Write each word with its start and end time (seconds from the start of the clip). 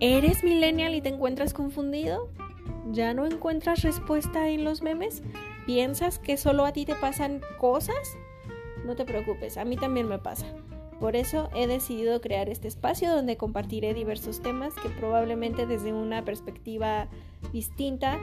¿Eres 0.00 0.42
millennial 0.42 0.94
y 0.94 1.02
te 1.02 1.10
encuentras 1.10 1.52
confundido? 1.52 2.30
¿Ya 2.90 3.12
no 3.12 3.26
encuentras 3.26 3.82
respuesta 3.82 4.48
en 4.48 4.64
los 4.64 4.80
memes? 4.80 5.22
¿Piensas 5.66 6.18
que 6.18 6.38
solo 6.38 6.64
a 6.64 6.72
ti 6.72 6.86
te 6.86 6.94
pasan 6.94 7.42
cosas? 7.58 8.16
No 8.86 8.96
te 8.96 9.04
preocupes, 9.04 9.58
a 9.58 9.66
mí 9.66 9.76
también 9.76 10.08
me 10.08 10.18
pasa. 10.18 10.46
Por 11.00 11.16
eso 11.16 11.50
he 11.54 11.66
decidido 11.66 12.22
crear 12.22 12.48
este 12.48 12.66
espacio 12.66 13.10
donde 13.14 13.36
compartiré 13.36 13.92
diversos 13.92 14.40
temas 14.40 14.72
que 14.74 14.88
probablemente 14.88 15.66
desde 15.66 15.92
una 15.92 16.24
perspectiva 16.24 17.08
distinta 17.52 18.18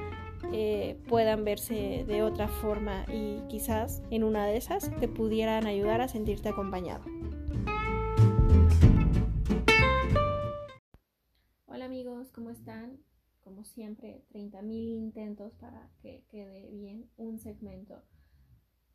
eh, 0.52 0.98
puedan 1.08 1.46
verse 1.46 2.06
de 2.08 2.24
otra 2.24 2.48
forma 2.48 3.06
y 3.08 3.42
quizás 3.50 4.02
en 4.10 4.24
una 4.24 4.48
de 4.48 4.58
esas 4.58 4.90
te 5.00 5.08
pudieran 5.08 5.68
ayudar 5.68 6.02
a 6.02 6.08
sentirte 6.08 6.50
acompañado. 6.50 7.04
Amigos, 11.88 12.30
¿cómo 12.34 12.50
están? 12.50 13.00
Como 13.40 13.64
siempre, 13.64 14.26
30.000 14.34 14.98
intentos 14.98 15.54
para 15.54 15.90
que 16.02 16.26
quede 16.28 16.70
bien 16.70 17.10
un 17.16 17.40
segmento. 17.40 18.04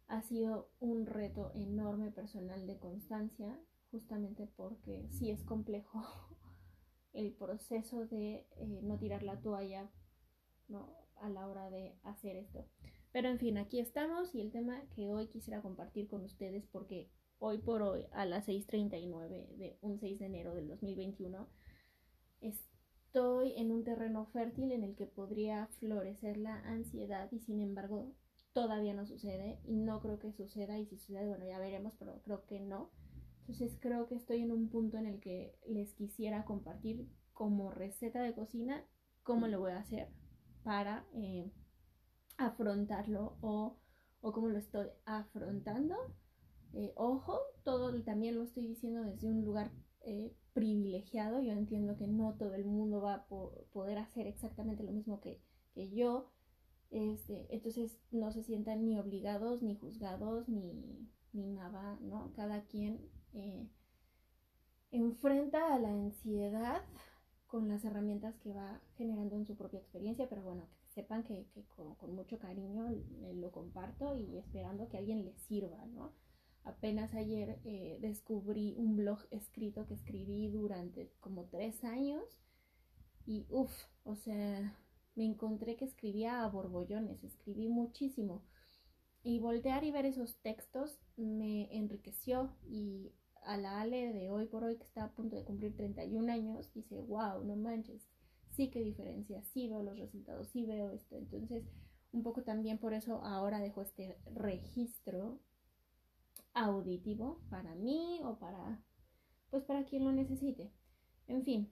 Ha 0.09 0.20
sido 0.20 0.70
un 0.78 1.06
reto 1.06 1.52
enorme 1.55 2.10
personal 2.10 2.66
de 2.66 2.78
constancia, 2.78 3.59
justamente 3.91 4.47
porque 4.56 5.09
sí 5.09 5.30
es 5.30 5.42
complejo 5.42 6.02
el 7.14 7.33
proceso 7.33 8.05
de 8.05 8.47
eh, 8.59 8.80
no 8.83 8.98
tirar 8.98 9.22
la 9.22 9.41
toalla 9.41 9.91
¿no? 10.69 10.95
a 11.16 11.30
la 11.30 11.48
hora 11.48 11.70
de 11.70 11.97
hacer 12.02 12.36
esto. 12.36 12.69
Pero 13.11 13.30
en 13.30 13.38
fin, 13.38 13.56
aquí 13.56 13.80
estamos 13.80 14.34
y 14.34 14.42
el 14.42 14.52
tema 14.52 14.83
que 14.95 15.14
hoy 15.14 15.28
quisiera 15.28 15.62
compartir 15.62 16.09
con 16.09 16.24
ustedes 16.24 16.66
porque 16.66 17.11
hoy 17.38 17.56
por 17.56 17.80
hoy 17.80 18.05
a 18.12 18.27
las 18.27 18.48
6.39 18.48 19.56
de 19.56 19.78
un 19.80 19.98
6 19.98 20.19
de 20.19 20.27
enero 20.27 20.55
del 20.55 20.69
2021 20.69 21.48
es 22.42 22.71
estoy 23.12 23.52
en 23.58 23.70
un 23.72 23.84
terreno 23.84 24.24
fértil 24.32 24.72
en 24.72 24.82
el 24.82 24.96
que 24.96 25.05
podría 25.05 25.66
florecer 25.78 26.38
la 26.38 26.56
ansiedad 26.60 27.30
y 27.30 27.41
sin 27.41 27.60
embargo 27.60 28.14
todavía 28.54 28.94
no 28.94 29.04
sucede 29.04 29.60
y 29.66 29.77
no 29.77 30.00
creo 30.00 30.19
que 30.19 30.32
suceda 30.32 30.78
y 30.78 30.86
si 30.86 30.96
sucede, 30.96 31.28
bueno, 31.28 31.44
ya 31.46 31.58
veremos, 31.58 31.92
pero 31.98 32.22
creo 32.22 32.46
que 32.46 32.58
no. 32.58 32.91
Entonces 33.41 33.77
creo 33.82 34.08
que 34.08 34.14
estoy 34.14 34.41
en 34.41 34.50
un 34.50 34.70
punto 34.70 34.96
en 34.96 35.04
el 35.04 35.20
que 35.20 35.54
les 35.69 35.92
quisiera 35.92 36.46
compartir 36.46 37.06
como 37.34 37.70
receta 37.70 38.22
de 38.22 38.34
cocina 38.34 38.82
cómo 39.22 39.47
lo 39.47 39.60
voy 39.60 39.72
a 39.72 39.80
hacer 39.80 40.08
para 40.64 41.04
eh, 41.12 41.52
afrontarlo 42.38 43.36
o, 43.42 43.76
o, 44.22 44.32
cómo 44.32 44.48
lo 44.48 44.56
estoy 44.56 44.86
afrontando. 45.04 45.97
Eh, 46.72 46.94
ojo, 46.97 47.41
todo 47.62 47.92
también 48.04 48.36
lo 48.36 48.44
estoy 48.44 48.69
diciendo 48.69 49.02
desde 49.02 49.28
un 49.28 49.44
lugar 49.44 49.70
eh, 50.05 50.34
privilegiado. 50.53 51.41
Yo 51.41 51.53
entiendo 51.53 51.97
que 51.97 52.06
no 52.06 52.34
todo 52.34 52.55
el 52.55 52.64
mundo 52.64 53.00
va 53.00 53.14
a 53.14 53.27
poder 53.27 53.98
hacer 53.98 54.27
exactamente 54.27 54.83
lo 54.83 54.92
mismo 54.92 55.20
que, 55.20 55.41
yo. 55.75 56.31
Este, 56.91 57.47
entonces 57.55 57.98
no 58.11 58.31
se 58.33 58.42
sientan 58.42 58.84
ni 58.84 58.98
obligados, 58.98 59.62
ni 59.62 59.75
juzgados, 59.77 60.48
ni, 60.48 61.09
nada, 61.33 61.98
¿no? 62.03 62.33
Cada 62.34 62.64
quien 62.67 63.09
eh, 63.33 63.67
enfrenta 64.91 65.75
a 65.75 65.78
la 65.78 65.89
ansiedad 65.89 66.83
con 67.47 67.69
las 67.69 67.84
herramientas 67.84 68.37
que 68.39 68.53
va 68.53 68.83
generando 68.97 69.37
en 69.37 69.47
su 69.47 69.56
propia 69.56 69.81
experiencia, 69.81 70.28
pero 70.28 70.42
bueno, 70.42 70.69
que 70.69 70.89
sepan 70.94 71.25
que, 71.25 71.47
con, 71.98 72.14
mucho 72.14 72.39
cariño 72.39 72.91
lo 73.34 73.53
comparto 73.53 74.14
y 74.14 74.37
esperando 74.37 74.89
que 74.89 74.98
alguien 74.98 75.25
le 75.25 75.34
sirva, 75.39 75.87
¿no? 75.87 76.12
Apenas 76.64 77.12
ayer 77.14 77.60
eh, 77.64 77.98
descubrí 78.00 78.74
un 78.77 78.96
blog 78.96 79.18
escrito 79.30 79.86
que 79.86 79.94
escribí 79.94 80.48
durante 80.48 81.12
como 81.20 81.46
tres 81.46 81.82
años 81.82 82.22
y 83.27 83.46
uff, 83.48 83.72
o 84.04 84.14
sea, 84.14 84.78
me 85.14 85.24
encontré 85.24 85.77
que 85.77 85.84
escribía 85.84 86.44
a 86.44 86.48
borbollones, 86.48 87.22
escribí 87.24 87.69
muchísimo. 87.69 88.42
Y 89.25 89.38
voltear 89.38 89.84
y 89.84 89.92
ver 89.92 90.06
esos 90.06 90.37
textos 90.42 90.98
me 91.16 91.69
enriqueció 91.76 92.56
y 92.64 93.12
a 93.42 93.56
la 93.56 93.81
Ale 93.81 94.12
de 94.12 94.31
hoy 94.31 94.47
por 94.47 94.64
hoy 94.64 94.76
que 94.76 94.84
está 94.84 95.04
a 95.04 95.12
punto 95.12 95.37
de 95.37 95.44
cumplir 95.44 95.76
31 95.76 96.32
años, 96.32 96.72
dice, 96.75 97.00
wow, 97.00 97.44
no 97.44 97.56
manches, 97.56 98.08
sí 98.50 98.70
que 98.70 98.82
diferencia, 98.82 99.42
sí 99.42 99.69
veo 99.69 99.82
los 99.82 99.98
resultados, 99.98 100.48
sí 100.48 100.64
veo 100.64 100.91
esto. 100.91 101.16
Entonces, 101.16 101.64
un 102.12 102.22
poco 102.22 102.42
también 102.42 102.78
por 102.78 102.94
eso 102.94 103.22
ahora 103.25 103.60
dejo 103.60 103.82
este 103.82 104.19
registro 104.34 105.41
auditivo 106.54 107.40
para 107.50 107.74
mí 107.74 108.20
o 108.24 108.38
para, 108.38 108.82
pues 109.50 109.64
para 109.64 109.84
quien 109.84 110.04
lo 110.04 110.12
necesite. 110.12 110.72
En 111.26 111.44
fin. 111.44 111.70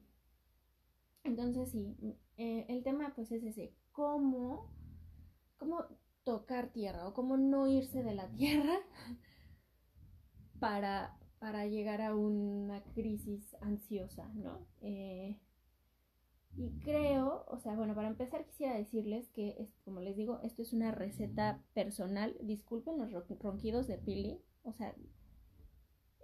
Entonces 1.25 1.71
sí, 1.71 1.97
eh, 2.37 2.67
el 2.69 2.83
tema 2.83 3.13
pues 3.15 3.31
es 3.31 3.43
ese, 3.45 3.75
¿cómo, 3.93 4.73
cómo 5.59 5.85
tocar 6.25 6.69
tierra 6.73 7.07
o 7.07 7.15
cómo 7.15 7.37
no 7.37 7.67
irse 7.69 8.03
de 8.03 8.15
la 8.15 8.29
tierra 8.31 8.79
para, 10.61 11.19
para 11.39 11.67
llegar 11.67 12.01
a 12.01 12.15
una 12.15 12.83
crisis 12.95 13.55
ansiosa, 13.61 14.29
¿no? 14.35 14.67
Eh, 14.81 15.39
y 16.57 16.79
creo, 16.81 17.45
o 17.49 17.59
sea, 17.59 17.75
bueno, 17.75 17.95
para 17.95 18.09
empezar 18.09 18.45
quisiera 18.45 18.75
decirles 18.77 19.29
que, 19.31 19.69
como 19.85 20.01
les 20.01 20.17
digo, 20.17 20.41
esto 20.43 20.63
es 20.63 20.73
una 20.73 20.91
receta 20.91 21.63
personal. 21.75 22.37
Disculpen 22.43 22.99
los 22.99 23.13
ronquidos 23.39 23.87
de 23.87 23.99
Pili, 23.99 24.41
o 24.65 24.73
sea, 24.73 24.95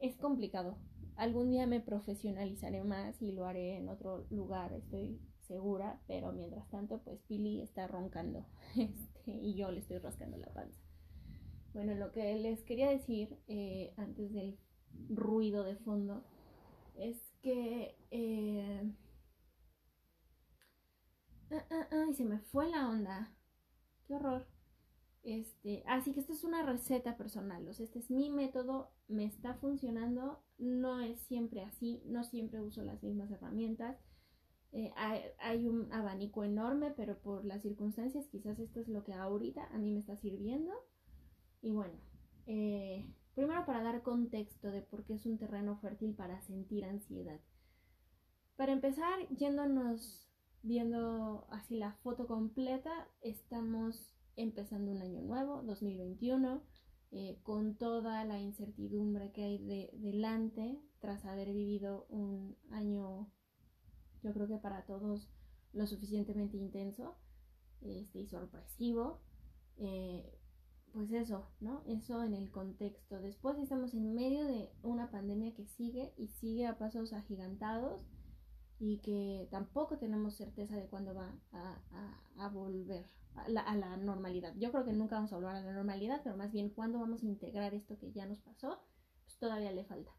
es 0.00 0.16
complicado. 0.16 0.76
Algún 1.16 1.50
día 1.50 1.66
me 1.66 1.80
profesionalizaré 1.80 2.84
más 2.84 3.20
y 3.22 3.32
lo 3.32 3.46
haré 3.46 3.76
en 3.76 3.88
otro 3.88 4.26
lugar, 4.30 4.72
estoy 4.72 5.20
segura, 5.46 6.00
pero 6.06 6.32
mientras 6.32 6.68
tanto, 6.70 7.00
pues 7.02 7.20
Pili 7.28 7.62
está 7.62 7.86
roncando 7.86 8.46
este, 8.76 9.32
y 9.32 9.54
yo 9.54 9.70
le 9.70 9.80
estoy 9.80 9.98
rascando 9.98 10.36
la 10.36 10.52
panza. 10.52 10.80
Bueno, 11.72 11.94
lo 11.94 12.12
que 12.12 12.34
les 12.36 12.62
quería 12.62 12.90
decir 12.90 13.38
eh, 13.48 13.92
antes 13.96 14.32
del 14.32 14.58
ruido 15.08 15.64
de 15.64 15.76
fondo 15.76 16.24
es 16.96 17.18
que... 17.42 17.96
Eh, 18.10 18.82
ah, 21.50 21.64
ah, 21.70 21.88
ah, 21.90 22.12
se 22.16 22.24
me 22.24 22.38
fue 22.38 22.68
la 22.68 22.88
onda. 22.88 23.34
Qué 24.06 24.14
horror. 24.14 24.46
Este, 25.26 25.82
así 25.88 26.12
que 26.12 26.20
esto 26.20 26.34
es 26.34 26.44
una 26.44 26.62
receta 26.62 27.16
personal, 27.16 27.66
o 27.66 27.72
sea, 27.74 27.82
este 27.82 27.98
es 27.98 28.12
mi 28.12 28.30
método, 28.30 28.92
me 29.08 29.24
está 29.24 29.54
funcionando, 29.54 30.40
no 30.56 31.00
es 31.00 31.18
siempre 31.22 31.62
así, 31.62 32.00
no 32.06 32.22
siempre 32.22 32.60
uso 32.60 32.84
las 32.84 33.02
mismas 33.02 33.32
herramientas. 33.32 33.98
Eh, 34.70 34.92
hay, 35.40 35.66
un 35.66 35.92
abanico 35.92 36.44
enorme, 36.44 36.92
pero 36.92 37.18
por 37.18 37.44
las 37.44 37.62
circunstancias 37.62 38.28
quizás 38.28 38.60
esto 38.60 38.78
es 38.78 38.86
lo 38.86 39.02
que 39.02 39.14
ahorita 39.14 39.66
a 39.66 39.78
mí 39.78 39.90
me 39.90 39.98
está 39.98 40.16
sirviendo. 40.16 40.72
Y 41.60 41.72
bueno, 41.72 41.94
eh, 42.46 43.12
primero 43.34 43.66
para 43.66 43.82
dar 43.82 44.04
contexto 44.04 44.70
de 44.70 44.82
por 44.82 45.04
qué 45.06 45.14
es 45.14 45.26
un 45.26 45.38
terreno 45.38 45.76
fértil 45.78 46.14
para 46.14 46.40
sentir 46.42 46.84
ansiedad. 46.84 47.40
Para 48.54 48.70
empezar, 48.70 49.26
yéndonos 49.30 50.30
viendo 50.62 51.48
así 51.50 51.74
la 51.74 51.94
foto 51.94 52.28
completa, 52.28 53.08
estamos 53.22 54.15
empezando 54.36 54.92
un 54.92 55.02
año 55.02 55.22
nuevo, 55.22 55.62
2021, 55.62 56.62
eh, 57.12 57.38
con 57.42 57.76
toda 57.76 58.24
la 58.24 58.40
incertidumbre 58.40 59.32
que 59.32 59.44
hay 59.44 59.58
de, 59.58 59.90
delante 59.94 60.80
tras 61.00 61.24
haber 61.24 61.52
vivido 61.52 62.06
un 62.08 62.56
año, 62.70 63.30
yo 64.22 64.32
creo 64.32 64.48
que 64.48 64.58
para 64.58 64.84
todos 64.84 65.28
lo 65.72 65.86
suficientemente 65.86 66.56
intenso 66.56 67.16
este, 67.80 68.20
y 68.20 68.26
sorpresivo. 68.26 69.20
Eh, 69.76 70.32
pues 70.92 71.12
eso, 71.12 71.50
¿no? 71.60 71.82
Eso 71.86 72.22
en 72.22 72.32
el 72.32 72.50
contexto. 72.50 73.20
Después 73.20 73.58
estamos 73.58 73.92
en 73.92 74.14
medio 74.14 74.46
de 74.46 74.70
una 74.82 75.10
pandemia 75.10 75.52
que 75.52 75.66
sigue 75.66 76.14
y 76.16 76.28
sigue 76.28 76.66
a 76.66 76.78
pasos 76.78 77.12
agigantados 77.12 78.06
y 78.78 78.98
que 78.98 79.48
tampoco 79.50 79.98
tenemos 79.98 80.34
certeza 80.34 80.76
de 80.76 80.86
cuándo 80.86 81.14
va 81.14 81.32
a 82.36 82.48
volver, 82.48 83.06
a 83.36 83.48
la, 83.76 83.96
normalidad. 83.96 84.54
Yo 84.56 84.70
creo 84.72 84.84
que 84.84 84.92
nunca 84.92 85.16
vamos 85.16 85.32
a 85.32 85.36
volver 85.36 85.56
a 85.56 85.60
la 85.60 85.72
normalidad, 85.72 86.20
pero 86.22 86.36
más 86.36 86.52
bien 86.52 86.70
cuando 86.70 86.98
vamos 86.98 87.22
a 87.22 87.26
integrar 87.26 87.74
esto 87.74 87.98
que 87.98 88.12
ya 88.12 88.26
nos 88.26 88.40
pasó, 88.40 88.80
pues 89.24 89.38
todavía 89.38 89.72
le 89.72 89.84
falta. 89.84 90.12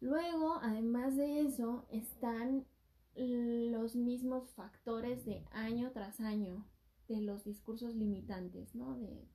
Luego, 0.00 0.58
además 0.62 1.16
de 1.16 1.40
eso, 1.40 1.86
están 1.90 2.66
los 3.14 3.94
mismos 3.94 4.50
factores 4.54 5.24
de 5.24 5.46
año 5.52 5.92
tras 5.92 6.20
año 6.20 6.66
de 7.08 7.20
los 7.20 7.44
discursos 7.44 7.94
limitantes, 7.94 8.74
¿no? 8.74 8.98
De, 8.98 9.28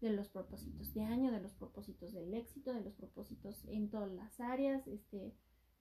de 0.00 0.10
los 0.10 0.28
propósitos 0.28 0.94
de 0.94 1.02
año, 1.02 1.30
de 1.30 1.40
los 1.40 1.52
propósitos 1.52 2.12
del 2.12 2.32
éxito, 2.34 2.72
de 2.72 2.80
los 2.80 2.94
propósitos 2.94 3.64
en 3.66 3.90
todas 3.90 4.10
las 4.12 4.40
áreas, 4.40 4.86
este, 4.86 5.34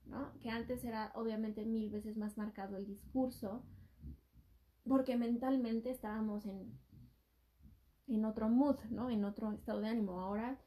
¿no? 0.09 0.37
Que 0.39 0.49
antes 0.49 0.83
era 0.83 1.11
obviamente 1.15 1.65
mil 1.65 1.89
veces 1.89 2.17
más 2.17 2.37
marcado 2.37 2.77
el 2.77 2.85
discurso, 2.85 3.63
porque 4.87 5.17
mentalmente 5.17 5.89
estábamos 5.89 6.45
en, 6.45 6.79
en 8.07 8.25
otro 8.25 8.49
mood, 8.49 8.77
¿no? 8.89 9.09
En 9.09 9.25
otro 9.25 9.51
estado 9.51 9.81
de 9.81 9.89
ánimo. 9.89 10.19
Ahora 10.19 10.59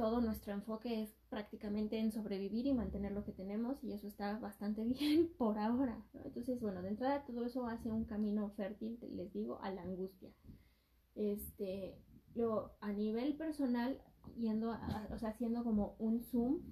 todo 0.00 0.22
nuestro 0.22 0.54
enfoque 0.54 1.02
es 1.02 1.14
prácticamente 1.28 1.98
en 1.98 2.10
sobrevivir 2.10 2.66
y 2.66 2.72
mantener 2.72 3.12
lo 3.12 3.22
que 3.22 3.32
tenemos 3.32 3.84
y 3.84 3.92
eso 3.92 4.08
está 4.08 4.38
bastante 4.38 4.82
bien 4.98 5.30
por 5.36 5.58
ahora. 5.58 6.02
Entonces, 6.24 6.58
bueno, 6.58 6.80
de 6.80 6.88
entrada 6.88 7.26
todo 7.26 7.44
eso 7.44 7.66
hace 7.66 7.90
un 7.90 8.06
camino 8.06 8.48
fértil, 8.56 8.98
les 9.14 9.30
digo, 9.34 9.60
a 9.60 9.70
la 9.70 9.82
angustia. 9.82 10.30
Este, 11.14 11.98
luego, 12.34 12.72
a 12.80 12.92
nivel 12.94 13.36
personal, 13.36 14.00
yendo, 14.38 14.70
o 15.12 15.18
sea, 15.18 15.28
haciendo 15.28 15.62
como 15.64 15.96
un 15.98 16.22
zoom, 16.22 16.62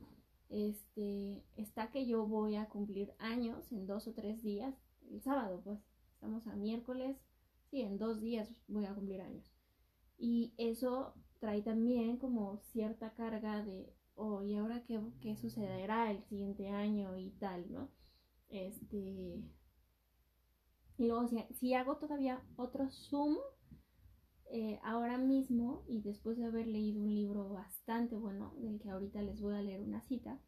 este, 0.49 1.45
está 1.56 1.91
que 1.91 2.06
yo 2.06 2.27
voy 2.27 2.56
a 2.56 2.69
cumplir 2.69 3.15
años 3.19 3.71
en 3.73 3.87
dos 3.87 4.06
o 4.09 4.15
tres 4.15 4.43
días, 4.43 4.75
el 5.11 5.23
sábado, 5.23 5.61
pues, 5.65 5.81
estamos 6.15 6.47
a 6.47 6.56
miércoles, 6.56 7.17
sí, 7.71 7.83
en 7.83 7.99
dos 7.99 8.21
días 8.21 8.50
voy 8.67 8.87
a 8.87 8.95
cumplir 8.95 9.21
años. 9.21 9.50
Y 10.19 10.53
eso 10.59 11.15
trae 11.39 11.62
también 11.62 12.17
como 12.17 12.59
cierta 12.73 13.15
carga 13.15 13.65
de, 13.65 13.93
oh, 14.15 14.43
¿y 14.43 14.56
ahora 14.56 14.85
qué, 14.85 15.00
qué 15.21 15.37
sucederá 15.37 16.11
el 16.11 16.23
siguiente 16.25 16.69
año 16.69 17.17
y 17.17 17.31
tal, 17.31 17.71
¿no? 17.73 17.89
Este... 18.49 19.43
Y 20.99 21.06
luego, 21.06 21.29
si, 21.29 21.45
si 21.55 21.75
hago 21.75 21.97
todavía 21.97 22.43
otro 22.56 22.91
Zoom, 22.91 23.37
eh, 24.50 24.81
ahora 24.83 25.19
mismo, 25.19 25.85
y 25.87 26.00
después 26.00 26.39
de 26.39 26.47
haber 26.47 26.67
leído 26.67 27.00
un 27.00 27.15
libro 27.15 27.49
bastante 27.50 28.17
bueno, 28.17 28.55
del 28.59 28.81
que 28.81 28.91
ahorita 28.91 29.23
les 29.23 29.41
voy 29.41 29.55
a 29.55 29.62
leer 29.62 29.83
una 29.83 30.00
cita, 30.03 30.41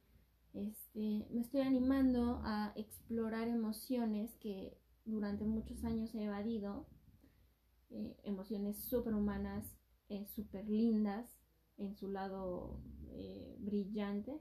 este, 0.52 1.26
me 1.30 1.40
estoy 1.40 1.60
animando 1.60 2.40
a 2.44 2.72
explorar 2.74 3.46
emociones 3.48 4.34
que 4.38 4.76
durante 5.04 5.44
muchos 5.44 5.84
años 5.84 6.14
he 6.14 6.24
evadido, 6.24 6.86
eh, 7.90 8.16
emociones 8.24 8.84
superhumanas, 8.84 9.76
eh, 10.08 10.26
súper 10.26 10.68
lindas 10.68 11.36
en 11.76 11.94
su 11.96 12.08
lado 12.08 12.80
eh, 13.10 13.56
brillante, 13.60 14.40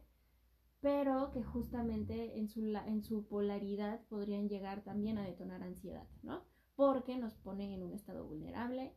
pero 0.81 1.31
que 1.31 1.43
justamente 1.43 2.37
en 2.37 2.49
su, 2.49 2.61
en 2.61 3.03
su 3.03 3.27
polaridad 3.27 4.01
podrían 4.07 4.47
llegar 4.49 4.83
también 4.83 5.17
a 5.17 5.25
detonar 5.25 5.61
ansiedad, 5.61 6.07
¿no? 6.23 6.43
Porque 6.75 7.17
nos 7.17 7.33
ponen 7.37 7.71
en 7.71 7.83
un 7.83 7.93
estado 7.93 8.25
vulnerable 8.25 8.95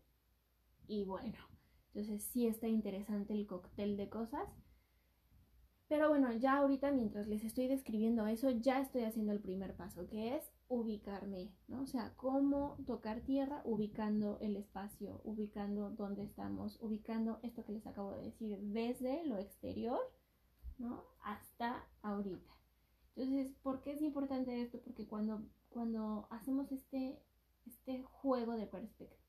y 0.86 1.04
bueno, 1.04 1.38
entonces 1.94 2.22
sí 2.24 2.46
está 2.46 2.68
interesante 2.68 3.34
el 3.34 3.46
cóctel 3.46 3.96
de 3.96 4.08
cosas. 4.08 4.48
Pero 5.88 6.08
bueno, 6.08 6.32
ya 6.32 6.56
ahorita 6.56 6.90
mientras 6.90 7.26
les 7.28 7.44
estoy 7.44 7.66
describiendo 7.66 8.26
eso, 8.26 8.48
ya 8.50 8.80
estoy 8.80 9.02
haciendo 9.02 9.32
el 9.32 9.40
primer 9.40 9.76
paso, 9.76 10.06
que 10.06 10.36
es 10.36 10.50
ubicarme, 10.68 11.54
¿no? 11.68 11.82
O 11.82 11.86
sea, 11.86 12.14
cómo 12.16 12.78
tocar 12.86 13.20
tierra 13.20 13.60
ubicando 13.66 14.38
el 14.40 14.56
espacio, 14.56 15.20
ubicando 15.22 15.90
dónde 15.90 16.22
estamos, 16.22 16.78
ubicando 16.80 17.40
esto 17.42 17.62
que 17.66 17.72
les 17.72 17.86
acabo 17.86 18.12
de 18.12 18.22
decir, 18.22 18.58
desde 18.58 19.26
lo 19.26 19.36
exterior, 19.36 20.00
¿no? 20.78 21.04
Hasta 21.22 21.86
ahorita. 22.00 22.50
Entonces, 23.14 23.52
¿por 23.62 23.82
qué 23.82 23.92
es 23.92 24.00
importante 24.00 24.62
esto? 24.62 24.80
Porque 24.80 25.06
cuando, 25.06 25.42
cuando 25.68 26.26
hacemos 26.30 26.72
este, 26.72 27.18
este 27.66 28.02
juego 28.04 28.56
de 28.56 28.66
perspectiva 28.66 29.21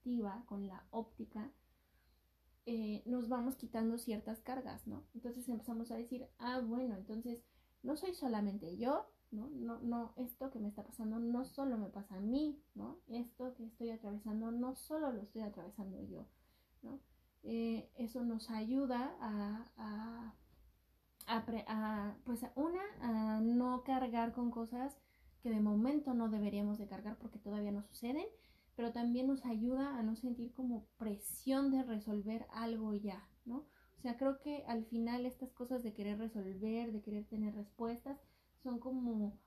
con 0.46 0.68
la 0.68 0.86
óptica, 0.92 1.50
eh, 2.66 3.04
nos 3.06 3.30
vamos 3.30 3.56
quitando 3.56 3.98
ciertas 3.98 4.42
cargas, 4.42 4.86
¿no? 4.88 5.04
Entonces 5.14 5.48
empezamos 5.50 5.92
a 5.92 5.96
decir, 5.98 6.28
ah, 6.40 6.60
bueno, 6.60 6.96
entonces 6.96 7.42
no 7.84 7.96
soy 7.98 8.14
solamente 8.14 8.78
yo, 8.78 9.10
¿no? 9.32 9.50
No, 9.50 9.80
no, 9.80 10.14
esto 10.18 10.52
que 10.52 10.60
me 10.60 10.70
está 10.70 10.84
pasando 10.84 11.20
no 11.20 11.46
solo 11.46 11.78
me 11.78 11.90
pasa 11.90 12.16
a 12.16 12.20
mí, 12.20 12.62
¿no? 12.76 13.00
Esto 13.08 13.54
que 13.56 13.66
estoy 13.66 13.90
atravesando 13.90 14.52
no 14.52 14.76
solo 14.76 15.12
lo 15.12 15.22
estoy 15.22 15.42
atravesando 15.42 16.02
yo, 16.04 16.28
¿no? 16.82 17.00
Eh, 17.44 17.90
eso 17.96 18.24
nos 18.24 18.50
ayuda 18.50 19.16
a, 19.20 19.66
a, 19.78 20.36
a, 21.28 22.16
pues 22.26 22.42
una, 22.56 22.82
a 23.02 23.42
no 23.42 23.84
cargar 23.84 24.34
con 24.34 24.52
cosas 24.52 24.98
que 25.42 25.50
de 25.50 25.60
momento 25.60 26.14
no 26.14 26.30
deberíamos 26.30 26.78
de 26.78 26.88
cargar 26.88 27.18
porque 27.18 27.40
todavía 27.40 27.72
no 27.72 27.84
suceden, 27.84 28.28
pero 28.76 28.92
también 28.92 29.28
nos 29.28 29.46
ayuda 29.46 29.98
a 29.98 30.04
no 30.04 30.16
sentir 30.16 30.52
como 30.54 30.88
presión 30.98 31.72
de 31.72 31.84
resolver 31.84 32.48
algo 32.52 32.94
ya, 32.94 33.28
¿no? 33.46 33.66
O 33.98 34.02
sea, 34.02 34.18
creo 34.18 34.40
que 34.40 34.64
al 34.68 34.86
final 34.86 35.26
estas 35.26 35.52
cosas 35.54 35.84
de 35.84 35.94
querer 35.94 36.18
resolver, 36.18 36.92
de 36.92 37.02
querer 37.02 37.26
tener 37.26 37.56
respuestas, 37.56 38.20
son 38.62 38.80
como 38.80 39.40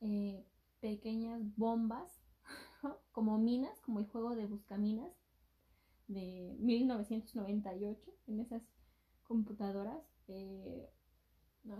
eh, 0.00 0.44
pequeñas 0.80 1.40
bombas, 1.56 2.20
como 3.12 3.38
minas, 3.38 3.80
como 3.80 4.00
el 4.00 4.06
juego 4.06 4.34
de 4.34 4.46
Buscaminas 4.46 5.12
de 6.08 6.56
1998 6.58 8.12
en 8.26 8.40
esas 8.40 8.62
computadoras, 9.22 10.02
eh, 10.28 10.90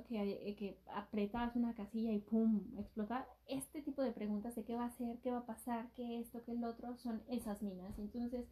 que, 0.08 0.48
eh, 0.48 0.56
que 0.56 0.80
apretabas 0.94 1.56
una 1.56 1.74
casilla 1.74 2.12
y 2.12 2.20
¡pum! 2.20 2.78
explota. 2.78 3.26
Este 3.46 3.82
tipo 3.82 4.02
de 4.02 4.12
preguntas 4.12 4.54
de 4.54 4.64
qué 4.64 4.76
va 4.76 4.86
a 4.86 4.96
ser, 4.96 5.18
qué 5.20 5.30
va 5.30 5.38
a 5.38 5.46
pasar, 5.46 5.92
qué 5.94 6.20
esto, 6.20 6.42
qué 6.44 6.52
el 6.52 6.64
otro, 6.64 6.96
son 6.98 7.22
esas 7.28 7.62
minas. 7.62 7.98
Entonces, 7.98 8.46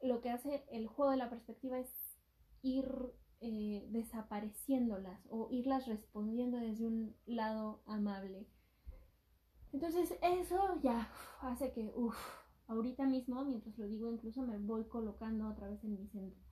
lo 0.00 0.20
que 0.20 0.30
hace 0.30 0.64
el 0.70 0.86
juego 0.86 1.10
de 1.10 1.18
la 1.18 1.30
perspectiva 1.30 1.78
es 1.78 1.90
ir 2.62 2.86
eh, 3.40 3.86
desapareciéndolas 3.90 5.20
o 5.30 5.48
irlas 5.50 5.86
respondiendo 5.86 6.58
desde 6.58 6.86
un 6.86 7.16
lado 7.26 7.82
amable. 7.86 8.48
Entonces 9.72 10.16
eso 10.22 10.80
ya 10.82 11.08
hace 11.42 11.72
que, 11.72 11.92
uff, 11.94 12.16
ahorita 12.66 13.04
mismo, 13.06 13.44
mientras 13.44 13.76
lo 13.78 13.86
digo, 13.86 14.10
incluso 14.10 14.42
me 14.42 14.58
voy 14.58 14.84
colocando 14.84 15.48
otra 15.48 15.68
vez 15.68 15.82
en 15.84 15.94
mi 15.94 16.08
centro. 16.08 16.47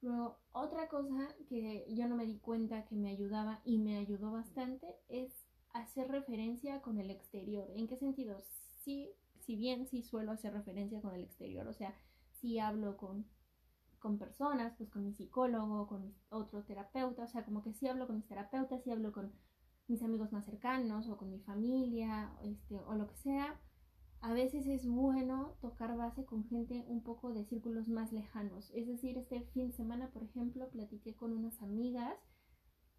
Luego, 0.00 0.38
otra 0.52 0.88
cosa 0.88 1.34
que 1.48 1.86
yo 1.88 2.06
no 2.08 2.16
me 2.16 2.26
di 2.26 2.38
cuenta 2.38 2.84
que 2.86 2.94
me 2.94 3.10
ayudaba 3.10 3.60
y 3.64 3.78
me 3.78 3.96
ayudó 3.98 4.30
bastante 4.30 4.86
es 5.08 5.32
hacer 5.72 6.08
referencia 6.08 6.80
con 6.82 6.98
el 6.98 7.10
exterior. 7.10 7.68
¿En 7.74 7.88
qué 7.88 7.96
sentido? 7.96 8.44
Sí, 8.84 9.10
si 9.40 9.56
bien 9.56 9.86
sí 9.86 10.02
suelo 10.02 10.32
hacer 10.32 10.52
referencia 10.52 11.00
con 11.00 11.14
el 11.14 11.24
exterior, 11.24 11.66
o 11.66 11.74
sea, 11.74 11.94
si 12.40 12.58
hablo 12.58 12.96
con 12.96 13.26
con 13.98 14.18
personas, 14.18 14.74
pues 14.76 14.90
con 14.90 15.04
mi 15.04 15.12
psicólogo, 15.12 15.88
con 15.88 16.14
otro 16.30 16.62
terapeuta, 16.64 17.24
o 17.24 17.28
sea, 17.28 17.44
como 17.44 17.62
que 17.62 17.72
sí 17.74 17.88
hablo 17.88 18.06
con 18.06 18.16
mis 18.16 18.26
terapeutas, 18.26 18.82
sí 18.84 18.90
hablo 18.90 19.12
con 19.12 19.32
mis 19.88 20.02
amigos 20.02 20.32
más 20.32 20.44
cercanos 20.44 21.08
o 21.08 21.16
con 21.16 21.30
mi 21.30 21.40
familia, 21.40 22.32
este, 22.42 22.76
o 22.76 22.94
lo 22.94 23.08
que 23.08 23.16
sea, 23.16 23.60
a 24.20 24.32
veces 24.32 24.66
es 24.66 24.86
bueno 24.86 25.54
tocar 25.60 25.96
base 25.96 26.24
con 26.24 26.44
gente 26.44 26.84
un 26.88 27.02
poco 27.02 27.32
de 27.32 27.44
círculos 27.44 27.88
más 27.88 28.12
lejanos. 28.12 28.70
Es 28.74 28.86
decir, 28.86 29.16
este 29.16 29.42
fin 29.52 29.68
de 29.68 29.72
semana, 29.72 30.10
por 30.10 30.24
ejemplo, 30.24 30.68
platiqué 30.70 31.14
con 31.14 31.32
unas 31.32 31.62
amigas 31.62 32.16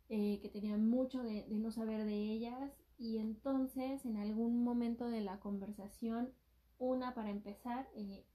eh, 0.07 0.39
que 0.41 0.49
tenían 0.49 0.87
mucho 0.87 1.21
de, 1.21 1.45
no 1.49 1.71
saber 1.71 2.05
de 2.05 2.15
ellas 2.15 2.71
y 2.97 3.17
entonces 3.17 4.05
en 4.05 4.17
algún 4.17 4.63
momento 4.63 5.09
de 5.09 5.21
la 5.21 5.39
conversación, 5.39 6.33
una 6.77 7.13
para 7.13 7.29
empezar, 7.29 7.89
eh, 7.95 8.25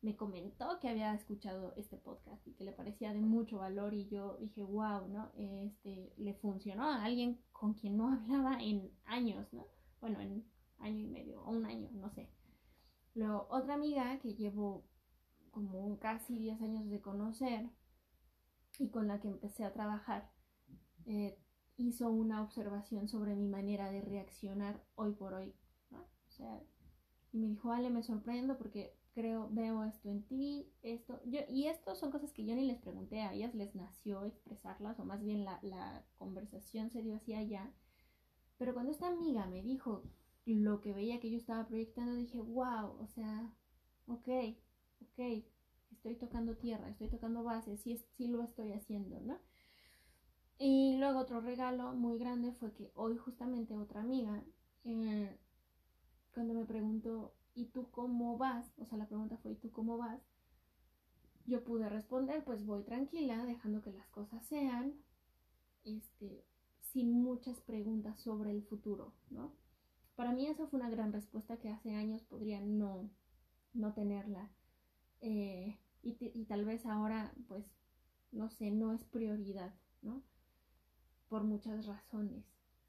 me 0.00 0.16
comentó 0.16 0.78
que 0.80 0.88
había 0.88 1.14
escuchado 1.14 1.74
este 1.76 1.96
podcast 1.96 2.46
y 2.46 2.52
que 2.52 2.64
le 2.64 2.72
parecía 2.72 3.12
de 3.12 3.20
mucho 3.20 3.58
valor 3.58 3.94
y 3.94 4.06
yo 4.08 4.36
dije, 4.38 4.62
wow, 4.62 5.08
¿no? 5.08 5.32
Este, 5.36 6.12
le 6.16 6.34
funcionó 6.34 6.84
a 6.84 7.04
alguien 7.04 7.40
con 7.52 7.74
quien 7.74 7.96
no 7.96 8.08
hablaba 8.12 8.62
en 8.62 8.90
años, 9.04 9.52
¿no? 9.52 9.66
Bueno, 10.00 10.20
en 10.20 10.44
año 10.84 11.00
y 11.00 11.06
medio 11.08 11.42
o 11.42 11.50
un 11.50 11.66
año, 11.66 11.90
no 11.92 12.10
sé. 12.10 12.30
Luego, 13.14 13.46
otra 13.50 13.74
amiga 13.74 14.18
que 14.20 14.34
llevo 14.34 14.84
como 15.50 15.98
casi 15.98 16.36
10 16.38 16.60
años 16.62 16.88
de 16.90 17.00
conocer 17.00 17.70
y 18.78 18.90
con 18.90 19.06
la 19.06 19.20
que 19.20 19.28
empecé 19.28 19.64
a 19.64 19.72
trabajar, 19.72 20.32
eh, 21.06 21.38
hizo 21.76 22.10
una 22.10 22.42
observación 22.42 23.08
sobre 23.08 23.36
mi 23.36 23.48
manera 23.48 23.90
de 23.90 24.00
reaccionar 24.00 24.84
hoy 24.96 25.12
por 25.12 25.34
hoy, 25.34 25.54
¿no? 25.90 26.00
O 26.00 26.30
sea, 26.30 26.60
y 27.32 27.38
me 27.38 27.46
dijo, 27.46 27.72
Ale, 27.72 27.90
me 27.90 28.02
sorprendo 28.02 28.58
porque 28.58 28.96
creo, 29.12 29.48
veo 29.50 29.84
esto 29.84 30.08
en 30.08 30.24
ti, 30.24 30.72
esto, 30.82 31.20
yo, 31.24 31.40
y 31.48 31.66
esto 31.66 31.94
son 31.94 32.10
cosas 32.10 32.32
que 32.32 32.44
yo 32.44 32.54
ni 32.56 32.66
les 32.66 32.80
pregunté 32.80 33.22
a 33.22 33.32
ellas, 33.32 33.54
les 33.54 33.74
nació 33.76 34.24
expresarlas, 34.24 34.98
o 34.98 35.04
más 35.04 35.22
bien 35.22 35.44
la, 35.44 35.60
la 35.62 36.04
conversación 36.16 36.90
se 36.90 37.02
dio 37.02 37.14
hacia 37.16 37.38
allá. 37.38 37.72
Pero 38.58 38.74
cuando 38.74 38.90
esta 38.90 39.08
amiga 39.08 39.46
me 39.46 39.62
dijo 39.62 40.02
lo 40.46 40.80
que 40.80 40.92
veía 40.92 41.20
que 41.20 41.30
yo 41.30 41.38
estaba 41.38 41.66
proyectando, 41.66 42.14
dije, 42.14 42.38
wow, 42.38 42.96
o 43.00 43.06
sea, 43.08 43.52
ok, 44.06 44.28
ok, 45.00 45.44
estoy 45.92 46.16
tocando 46.16 46.56
tierra, 46.56 46.88
estoy 46.90 47.08
tocando 47.08 47.42
base, 47.42 47.76
sí, 47.78 47.96
sí 48.16 48.28
lo 48.28 48.42
estoy 48.42 48.72
haciendo, 48.72 49.20
¿no? 49.20 49.38
Y 50.58 50.96
luego 50.98 51.20
otro 51.20 51.40
regalo 51.40 51.94
muy 51.94 52.18
grande 52.18 52.52
fue 52.52 52.72
que 52.72 52.90
hoy 52.94 53.16
justamente 53.16 53.76
otra 53.76 54.02
amiga, 54.02 54.44
eh, 54.84 55.36
cuando 56.32 56.54
me 56.54 56.64
preguntó, 56.64 57.34
¿y 57.54 57.66
tú 57.66 57.90
cómo 57.90 58.36
vas? 58.36 58.66
O 58.78 58.84
sea, 58.84 58.98
la 58.98 59.06
pregunta 59.06 59.38
fue, 59.38 59.52
¿y 59.52 59.56
tú 59.56 59.70
cómo 59.72 59.96
vas? 59.96 60.20
Yo 61.46 61.64
pude 61.64 61.88
responder, 61.88 62.44
pues 62.44 62.64
voy 62.64 62.82
tranquila, 62.82 63.44
dejando 63.44 63.82
que 63.82 63.92
las 63.92 64.08
cosas 64.08 64.44
sean, 64.46 64.94
este, 65.84 66.44
sin 66.80 67.12
muchas 67.12 67.60
preguntas 67.60 68.18
sobre 68.20 68.50
el 68.50 68.62
futuro, 68.62 69.12
¿no? 69.30 69.52
Para 70.16 70.32
mí 70.32 70.46
esa 70.46 70.66
fue 70.66 70.78
una 70.78 70.90
gran 70.90 71.12
respuesta 71.12 71.58
que 71.58 71.68
hace 71.68 71.94
años 71.94 72.22
podría 72.22 72.60
no, 72.60 73.10
no 73.72 73.92
tenerla. 73.94 74.50
Eh, 75.20 75.78
y, 76.02 76.16
y, 76.20 76.44
tal 76.44 76.64
vez 76.64 76.84
ahora, 76.86 77.34
pues, 77.48 77.64
no 78.30 78.50
sé, 78.50 78.70
no 78.70 78.92
es 78.92 79.04
prioridad, 79.04 79.74
¿no? 80.02 80.22
Por 81.28 81.44
muchas 81.44 81.86
razones. 81.86 82.44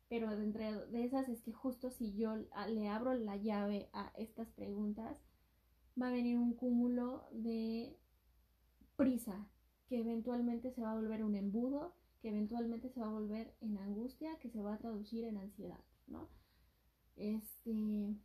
Pero 0.08 0.36
dentro 0.36 0.86
de 0.88 1.04
esas 1.04 1.30
es 1.30 1.42
que 1.42 1.54
justo 1.54 1.90
si 1.90 2.16
yo 2.16 2.36
le 2.36 2.90
abro 2.90 3.14
la 3.16 3.38
llave 3.38 3.90
a 3.94 4.12
estas 4.18 4.52
preguntas, 4.52 5.24
va 6.00 6.10
a 6.10 6.12
venir 6.12 6.38
un 6.38 6.54
cúmulo 6.54 7.26
de 7.32 7.98
prisa 8.96 9.48
que 9.88 10.00
eventualmente 10.00 10.72
se 10.72 10.82
va 10.82 10.92
a 10.92 10.96
volver 10.96 11.24
un 11.24 11.36
embudo, 11.36 11.96
que 12.22 12.30
eventualmente 12.30 12.90
se 12.90 13.00
va 13.00 13.08
a 13.08 13.14
volver 13.14 13.56
en 13.62 13.78
angustia, 13.78 14.38
que 14.40 14.50
se 14.50 14.62
va 14.62 14.76
a 14.76 14.78
traducir 14.78 15.26
en 15.26 15.38
ansiedad, 15.38 15.84
¿no? 16.08 16.30
Este. 17.16 18.16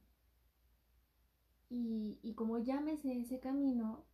Y, 1.68 2.18
y 2.22 2.34
como 2.34 2.58
llámese 2.58 3.20
ese 3.20 3.38
camino, 3.38 4.04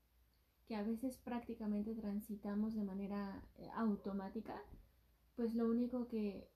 que 0.66 0.74
a 0.74 0.82
veces 0.82 1.16
prácticamente 1.18 1.94
transitamos 1.94 2.74
de 2.74 2.82
manera 2.82 3.42
eh, 3.56 3.68
automática, 3.76 4.60
pues 5.36 5.54
lo 5.54 5.66
único 5.66 6.08
que, 6.08 6.48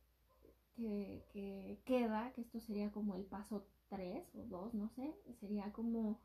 que, 0.76 1.80
queda, 1.84 2.32
que 2.32 2.40
esto 2.40 2.60
sería 2.60 2.90
como 2.90 3.14
el 3.14 3.24
paso 3.24 3.66
3 3.88 4.24
o 4.34 4.44
2, 4.46 4.74
no 4.74 4.88
sé, 4.90 5.14
sería 5.38 5.72
como 5.72 6.20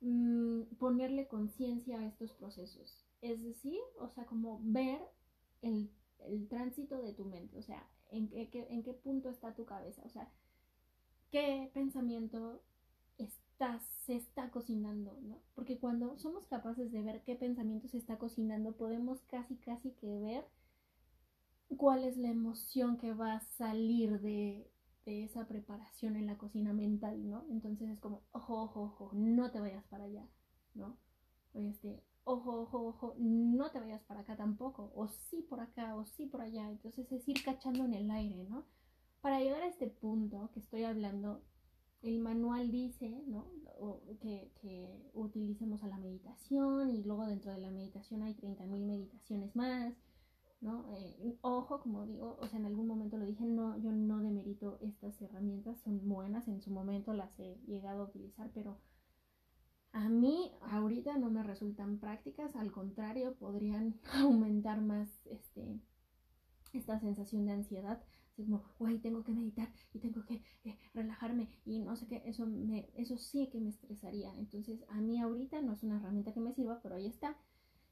mm, 0.00 0.62
ponerle 0.78 1.26
conciencia 1.26 1.98
a 1.98 2.06
estos 2.06 2.32
procesos. 2.32 3.06
Es 3.22 3.42
decir, 3.42 3.80
o 3.98 4.08
sea, 4.08 4.26
como 4.26 4.60
ver 4.62 5.00
el, 5.62 5.90
el 6.18 6.48
tránsito 6.48 7.00
de 7.00 7.14
tu 7.14 7.24
mente, 7.24 7.58
o 7.58 7.62
sea, 7.62 7.88
en 8.10 8.28
qué, 8.28 8.66
en 8.68 8.82
qué 8.82 8.92
punto 8.92 9.30
está 9.30 9.54
tu 9.54 9.64
cabeza, 9.64 10.02
o 10.04 10.08
sea, 10.10 10.30
qué 11.30 11.70
pensamiento 11.72 12.62
se 14.06 14.16
está 14.16 14.50
cocinando, 14.50 15.18
¿no? 15.22 15.38
Porque 15.54 15.78
cuando 15.78 16.16
somos 16.18 16.46
capaces 16.46 16.90
de 16.90 17.02
ver 17.02 17.22
qué 17.22 17.36
pensamiento 17.36 17.88
se 17.88 17.98
está 17.98 18.18
cocinando, 18.18 18.72
podemos 18.72 19.20
casi, 19.22 19.56
casi 19.56 19.92
que 19.92 20.18
ver 20.18 20.44
cuál 21.76 22.04
es 22.04 22.16
la 22.16 22.28
emoción 22.28 22.96
que 22.96 23.12
va 23.12 23.34
a 23.34 23.40
salir 23.40 24.20
de, 24.20 24.68
de 25.04 25.24
esa 25.24 25.46
preparación 25.46 26.16
en 26.16 26.26
la 26.26 26.38
cocina 26.38 26.72
mental, 26.72 27.28
¿no? 27.28 27.44
Entonces 27.50 27.90
es 27.90 28.00
como, 28.00 28.22
ojo, 28.32 28.62
ojo, 28.62 28.82
ojo, 28.82 29.10
no 29.12 29.50
te 29.50 29.60
vayas 29.60 29.84
para 29.84 30.04
allá, 30.04 30.26
¿no? 30.74 30.96
Este, 31.54 32.02
ojo, 32.24 32.62
ojo, 32.62 32.86
ojo, 32.86 33.14
no 33.18 33.70
te 33.70 33.80
vayas 33.80 34.02
para 34.02 34.20
acá 34.20 34.36
tampoco, 34.36 34.90
o 34.94 35.08
sí 35.08 35.42
por 35.42 35.60
acá, 35.60 35.94
o 35.94 36.04
sí 36.06 36.26
por 36.26 36.40
allá. 36.40 36.68
Entonces 36.70 37.10
es 37.12 37.28
ir 37.28 37.42
cachando 37.44 37.84
en 37.84 37.94
el 37.94 38.10
aire, 38.10 38.44
¿no? 38.48 38.64
Para 39.20 39.40
llegar 39.40 39.62
a 39.62 39.66
este 39.66 39.86
punto 39.86 40.50
que 40.52 40.60
estoy 40.60 40.84
hablando, 40.84 41.42
el 42.02 42.20
manual 42.20 42.70
dice, 42.70 43.22
¿no? 43.26 43.46
que, 44.20 44.50
utilicemos 45.12 45.82
a 45.82 45.88
la 45.88 45.98
meditación 45.98 46.90
y 46.90 47.02
luego 47.02 47.26
dentro 47.26 47.52
de 47.52 47.58
la 47.58 47.70
meditación 47.70 48.22
hay 48.22 48.34
30.000 48.34 48.86
meditaciones 48.86 49.54
más, 49.54 49.94
¿no? 50.60 50.86
Eh, 50.96 51.36
ojo, 51.42 51.80
como 51.80 52.06
digo, 52.06 52.36
o 52.40 52.46
sea, 52.46 52.58
en 52.58 52.66
algún 52.66 52.86
momento 52.86 53.16
lo 53.16 53.26
dije, 53.26 53.44
no, 53.44 53.76
yo 53.78 53.92
no 53.92 54.20
demerito 54.20 54.78
estas 54.80 55.20
herramientas, 55.20 55.78
son 55.80 56.08
buenas, 56.08 56.48
en 56.48 56.60
su 56.60 56.70
momento 56.70 57.12
las 57.12 57.38
he 57.38 57.58
llegado 57.66 58.02
a 58.02 58.06
utilizar, 58.06 58.50
pero 58.54 58.78
a 59.92 60.08
mí 60.08 60.52
ahorita 60.62 61.18
no 61.18 61.30
me 61.30 61.42
resultan 61.42 61.98
prácticas, 61.98 62.54
al 62.56 62.72
contrario, 62.72 63.34
podrían 63.34 64.00
aumentar 64.14 64.80
más 64.80 65.26
este, 65.26 65.80
esta 66.72 66.98
sensación 67.00 67.46
de 67.46 67.52
ansiedad 67.52 68.02
como, 68.44 68.62
güey, 68.78 68.98
tengo 68.98 69.22
que 69.24 69.32
meditar 69.32 69.72
y 69.92 69.98
tengo 69.98 70.24
que 70.24 70.42
eh, 70.64 70.78
relajarme 70.94 71.48
y 71.64 71.80
no 71.80 71.96
sé 71.96 72.06
qué, 72.06 72.22
eso, 72.26 72.46
me, 72.46 72.90
eso 72.94 73.16
sí 73.18 73.48
que 73.50 73.60
me 73.60 73.70
estresaría. 73.70 74.34
Entonces, 74.36 74.84
a 74.88 75.00
mí 75.00 75.20
ahorita 75.20 75.62
no 75.62 75.72
es 75.72 75.82
una 75.82 75.96
herramienta 75.96 76.32
que 76.32 76.40
me 76.40 76.52
sirva, 76.52 76.80
pero 76.82 76.96
ahí 76.96 77.06
está. 77.06 77.36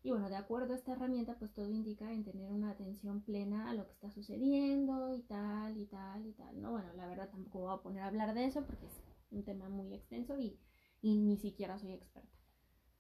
Y 0.03 0.11
bueno, 0.11 0.29
de 0.29 0.37
acuerdo 0.37 0.73
a 0.73 0.77
esta 0.77 0.93
herramienta, 0.93 1.39
pues 1.39 1.53
todo 1.53 1.71
indica 1.71 2.13
en 2.13 2.25
tener 2.25 2.51
una 2.53 2.71
atención 2.71 3.21
plena 3.23 3.69
a 3.71 3.75
lo 3.75 3.85
que 3.87 3.93
está 3.93 4.11
sucediendo 4.11 5.15
y 5.15 5.23
tal, 5.23 5.77
y 5.77 5.87
tal, 5.87 6.27
y 6.27 6.33
tal. 6.33 6.61
No, 6.61 6.71
bueno, 6.73 6.93
la 6.95 7.07
verdad 7.07 7.31
tampoco 7.31 7.61
voy 7.61 7.75
a 7.75 7.83
poner 7.83 8.03
a 8.03 8.07
hablar 8.07 8.35
de 8.35 8.47
eso 8.47 8.65
porque 8.65 8.87
es 8.87 9.03
un 9.31 9.45
tema 9.45 9.69
muy 9.69 9.93
extenso 9.95 10.39
y, 10.39 10.59
y 11.03 11.17
ni 11.17 11.37
siquiera 11.37 11.79
soy 11.79 11.93
experta. 11.93 12.39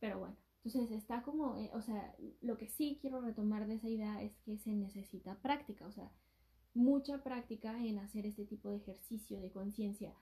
Pero 0.00 0.18
bueno, 0.18 0.36
entonces 0.64 0.90
está 0.90 1.22
como, 1.22 1.56
eh, 1.56 1.70
o 1.72 1.82
sea, 1.82 2.14
lo 2.40 2.58
que 2.58 2.68
sí 2.68 2.98
quiero 3.00 3.20
retomar 3.20 3.66
de 3.66 3.74
esa 3.74 3.88
idea 3.88 4.22
es 4.22 4.36
que 4.38 4.58
se 4.58 4.74
necesita 4.74 5.40
práctica, 5.40 5.86
o 5.86 5.92
sea, 5.92 6.10
mucha 6.74 7.22
práctica 7.22 7.84
en 7.84 7.98
hacer 7.98 8.26
este 8.26 8.44
tipo 8.44 8.70
de 8.70 8.76
ejercicio 8.78 9.40
de 9.40 9.50
conciencia. 9.50 10.14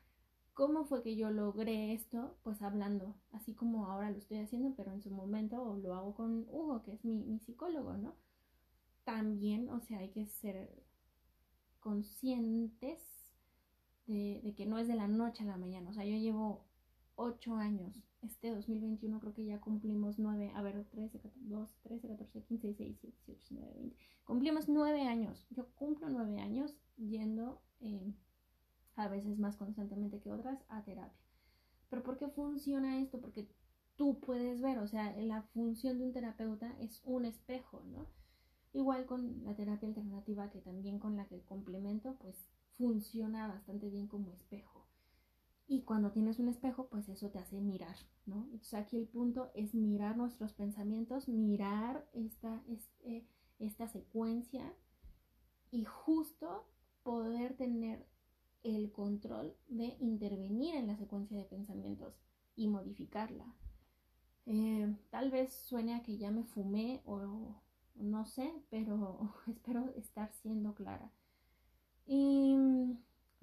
¿Cómo 0.55 0.87
fue 0.87 1.03
que 1.03 1.17
yo 1.17 1.31
logré 1.31 1.93
esto? 1.93 2.37
Pues 2.43 2.62
hablando, 2.62 3.15
así 3.33 3.55
como 3.55 3.87
ahora 3.87 4.11
lo 4.11 4.19
estoy 4.19 4.38
haciendo, 4.38 4.75
pero 4.76 4.93
en 4.93 5.03
su 5.03 5.11
momento 5.11 5.76
lo 5.76 5.95
hago 5.95 6.15
con 6.15 6.47
Hugo, 6.50 6.83
que 6.83 6.95
es 6.95 7.05
mi, 7.05 7.25
mi 7.25 7.38
psicólogo, 7.41 7.97
¿no? 7.97 8.15
También, 9.05 9.71
o 9.71 9.81
sea, 9.81 9.99
hay 10.00 10.11
que 10.11 10.26
ser 10.26 10.83
conscientes 11.81 13.00
de, 14.07 14.41
de, 14.43 14.55
que 14.55 14.67
no 14.67 14.79
es 14.79 14.88
de 14.88 14.95
la 14.97 15.09
noche 15.09 15.45
a 15.45 15.47
la 15.47 15.57
mañana. 15.57 15.91
O 15.91 15.95
sea, 15.95 16.05
yo 16.05 16.17
llevo 16.17 16.65
ocho 17.17 17.57
años. 17.57 17.97
Este 18.23 18.50
2021 18.50 19.20
creo 19.20 19.35
que 19.35 19.44
ya 19.44 19.61
cumplimos 19.61 20.18
nueve, 20.18 20.50
a 20.54 20.62
ver, 20.62 20.85
13, 20.90 21.20
14, 21.20 21.78
13, 21.82 22.08
14, 22.08 22.42
15, 22.42 22.66
16, 22.68 23.00
17, 23.02 23.32
18, 23.32 23.32
19, 23.32 23.75
20. 23.75 23.96
Cumplimos 24.25 24.68
nueve 24.68 25.02
años. 25.02 25.46
Yo 25.50 25.68
cumplo 25.75 26.08
nueve 26.08 26.40
años 26.40 26.76
yendo 26.96 27.62
eh, 27.80 28.14
a 28.96 29.08
veces 29.08 29.38
más 29.38 29.56
constantemente 29.56 30.20
que 30.20 30.32
otras 30.32 30.64
a 30.68 30.82
terapia. 30.82 31.20
Pero 31.88 32.02
¿por 32.02 32.16
qué 32.16 32.28
funciona 32.28 32.99
esto? 33.00 33.20
Porque 33.20 33.49
tú 33.96 34.18
puedes 34.20 34.61
ver, 34.61 34.78
o 34.78 34.88
sea, 34.88 35.14
la 35.16 35.42
función 35.42 35.99
de 35.99 36.04
un 36.04 36.12
terapeuta 36.12 36.76
es 36.80 37.00
un 37.04 37.25
espejo, 37.25 37.82
¿no? 37.85 38.06
Igual 38.73 39.06
con 39.06 39.44
la 39.44 39.54
terapia 39.54 39.88
alternativa 39.88 40.50
que 40.50 40.61
también 40.61 40.99
con 40.99 41.16
la 41.16 41.26
que 41.26 41.42
complemento, 41.44 42.16
pues 42.18 42.50
funciona 42.76 43.49
bastante 43.49 43.88
bien 43.88 44.06
como 44.06 44.32
espejo. 44.32 44.86
Y 45.68 45.82
cuando 45.82 46.12
tienes 46.12 46.38
un 46.38 46.49
espejo, 46.49 46.88
pues 46.88 47.08
eso 47.08 47.30
te 47.30 47.40
hace 47.40 47.61
mirar, 47.61 47.96
¿no? 48.25 48.44
Entonces 48.44 48.75
aquí 48.75 48.96
el 48.96 49.08
punto 49.08 49.50
es 49.54 49.75
mirar 49.75 50.16
nuestros 50.16 50.52
pensamientos, 50.52 51.28
mirar 51.28 52.08
esta, 52.12 52.62
este, 52.68 53.26
esta 53.58 53.88
secuencia 53.88 54.73
y 55.73 55.85
justo 55.85 56.68
poder 57.02 57.56
tener 57.56 58.06
el 58.62 58.92
control 58.92 59.56
de 59.68 59.96
intervenir 60.00 60.76
en 60.76 60.87
la 60.87 60.96
secuencia 60.96 61.38
de 61.38 61.44
pensamientos 61.44 62.14
y 62.54 62.68
modificarla. 62.68 63.46
Eh, 64.46 64.96
tal 65.11 65.30
vez 65.30 65.52
suene 65.52 65.94
a 65.94 66.02
que 66.02 66.16
ya 66.16 66.30
me 66.30 66.44
fumé 66.44 67.02
o 67.04 67.56
no 67.96 68.26
sé, 68.26 68.52
pero 68.70 69.35
espero 69.46 69.92
estar 69.96 70.32
siendo 70.32 70.75
clara. 70.75 71.11
Y 72.06 72.56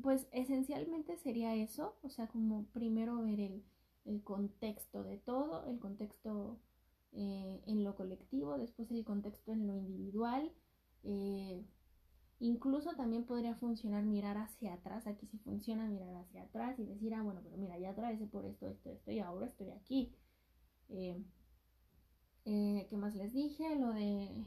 pues 0.02 0.28
esencialmente 0.32 1.18
sería 1.18 1.56
eso, 1.56 1.98
o 2.02 2.10
sea, 2.10 2.28
como 2.28 2.66
primero 2.68 3.22
ver 3.22 3.40
el, 3.40 3.64
contexto 4.24 5.04
de 5.04 5.18
todo, 5.18 5.66
el 5.66 5.80
contexto 5.80 6.60
eh, 7.14 7.62
en 7.68 7.84
lo 7.84 7.96
colectivo, 7.96 8.58
después 8.58 8.92
el 8.92 9.06
contexto 9.06 9.54
en 9.54 9.68
lo 9.68 9.76
individual. 9.76 10.52
Eh, 11.04 11.64
incluso 12.40 12.96
también 12.96 13.26
podría 13.26 13.56
funcionar 13.56 14.04
mirar 14.04 14.38
hacia 14.38 14.74
atrás, 14.74 15.08
aquí 15.08 15.26
sí 15.28 15.38
funciona 15.40 15.88
mirar 15.88 16.16
hacia 16.16 16.44
atrás 16.44 16.78
y 16.80 16.86
decir, 16.86 17.14
ah, 17.14 17.22
bueno, 17.22 17.42
pero 17.44 17.58
mira, 17.58 17.78
ya 17.78 17.92
atravesé 17.92 18.26
por 18.28 18.46
esto, 18.46 18.68
esto, 18.68 18.92
esto 18.92 19.12
y 19.12 19.20
ahora 19.20 19.46
estoy 19.46 19.70
aquí. 19.72 20.14
Eh, 20.90 21.24
¿Qué 22.46 22.98
más 22.98 23.16
les 23.16 23.34
dije? 23.34 23.76
Lo 23.78 23.94
de 23.94 24.46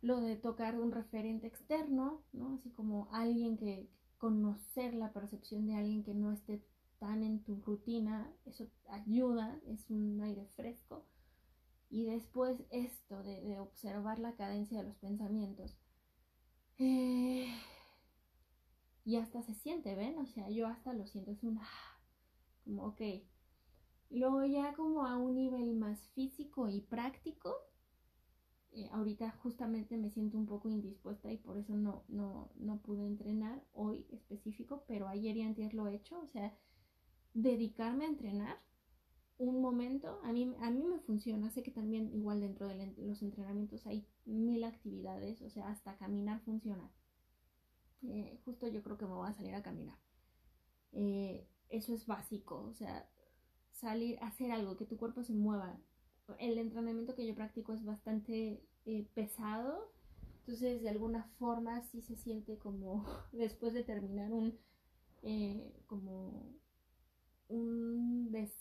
lo 0.00 0.20
de 0.20 0.36
tocar 0.36 0.78
un 0.78 0.92
referente 0.92 1.46
externo, 1.46 2.22
¿no? 2.32 2.54
Así 2.54 2.70
como 2.70 3.08
alguien 3.12 3.56
que, 3.56 3.88
conocer 4.18 4.94
la 4.94 5.12
percepción 5.12 5.66
de 5.66 5.76
alguien 5.76 6.04
que 6.04 6.14
no 6.14 6.32
esté 6.32 6.62
tan 6.98 7.22
en 7.22 7.42
tu 7.44 7.60
rutina, 7.60 8.30
eso 8.44 8.68
ayuda, 8.88 9.58
es 9.66 9.88
un 9.90 10.20
aire 10.20 10.46
fresco. 10.56 11.06
Y 11.90 12.04
después 12.04 12.58
esto 12.70 13.22
de, 13.22 13.58
observar 13.58 14.18
la 14.18 14.34
cadencia 14.34 14.78
de 14.78 14.88
los 14.88 14.96
pensamientos. 14.96 15.78
Eh, 16.78 17.48
y 19.04 19.16
hasta 19.16 19.42
se 19.42 19.54
siente, 19.54 19.94
¿ven? 19.94 20.18
O 20.18 20.26
sea, 20.26 20.50
yo 20.50 20.66
hasta 20.66 20.92
lo 20.92 21.06
siento, 21.06 21.30
es 21.30 21.42
un... 21.42 21.58
Ah, 21.58 21.98
como, 22.64 22.84
ok. 22.84 23.00
Luego 24.10 24.44
ya 24.44 24.74
como 24.74 25.06
a 25.06 25.16
un 25.16 25.34
nivel 25.34 25.74
más 25.74 26.00
físico 26.08 26.68
y 26.68 26.80
práctico, 26.80 27.54
eh, 28.78 28.88
ahorita 28.92 29.30
justamente 29.42 29.96
me 29.96 30.10
siento 30.10 30.38
un 30.38 30.46
poco 30.46 30.68
indispuesta 30.68 31.32
y 31.32 31.36
por 31.36 31.58
eso 31.58 31.76
no, 31.76 32.04
no, 32.08 32.50
no 32.56 32.80
pude 32.80 33.06
entrenar 33.06 33.64
hoy 33.72 34.06
específico, 34.10 34.84
pero 34.86 35.08
ayer 35.08 35.36
y 35.36 35.42
antes 35.42 35.74
lo 35.74 35.88
he 35.88 35.96
hecho, 35.96 36.20
o 36.20 36.28
sea, 36.28 36.56
dedicarme 37.34 38.04
a 38.04 38.08
entrenar 38.08 38.60
un 39.38 39.60
momento, 39.60 40.20
a 40.22 40.32
mí, 40.32 40.54
a 40.60 40.70
mí 40.70 40.84
me 40.84 40.98
funciona, 41.00 41.50
sé 41.50 41.62
que 41.62 41.70
también 41.70 42.12
igual 42.12 42.40
dentro 42.40 42.68
de 42.68 42.94
los 42.96 43.22
entrenamientos 43.22 43.86
hay 43.86 44.06
mil 44.24 44.64
actividades, 44.64 45.42
o 45.42 45.50
sea, 45.50 45.68
hasta 45.68 45.96
caminar 45.96 46.40
funciona. 46.40 46.90
Eh, 48.02 48.38
justo 48.44 48.68
yo 48.68 48.82
creo 48.82 48.96
que 48.96 49.06
me 49.06 49.14
voy 49.14 49.28
a 49.28 49.34
salir 49.34 49.54
a 49.54 49.62
caminar. 49.62 49.98
Eh, 50.92 51.48
eso 51.68 51.94
es 51.94 52.06
básico, 52.06 52.62
o 52.62 52.74
sea, 52.74 53.08
salir, 53.72 54.18
hacer 54.22 54.50
algo, 54.52 54.76
que 54.76 54.86
tu 54.86 54.96
cuerpo 54.96 55.22
se 55.22 55.34
mueva, 55.34 55.80
el 56.38 56.58
entrenamiento 56.58 57.14
que 57.14 57.26
yo 57.26 57.34
practico 57.34 57.72
es 57.72 57.84
bastante 57.84 58.62
eh, 58.84 59.08
pesado. 59.14 59.92
Entonces, 60.40 60.82
de 60.82 60.88
alguna 60.88 61.24
forma, 61.38 61.82
sí 61.82 62.02
se 62.02 62.16
siente 62.16 62.58
como 62.58 63.04
después 63.32 63.72
de 63.72 63.84
terminar 63.84 64.32
un, 64.32 64.58
eh, 65.22 65.72
como 65.86 66.52
un 67.48 68.30
des, 68.30 68.52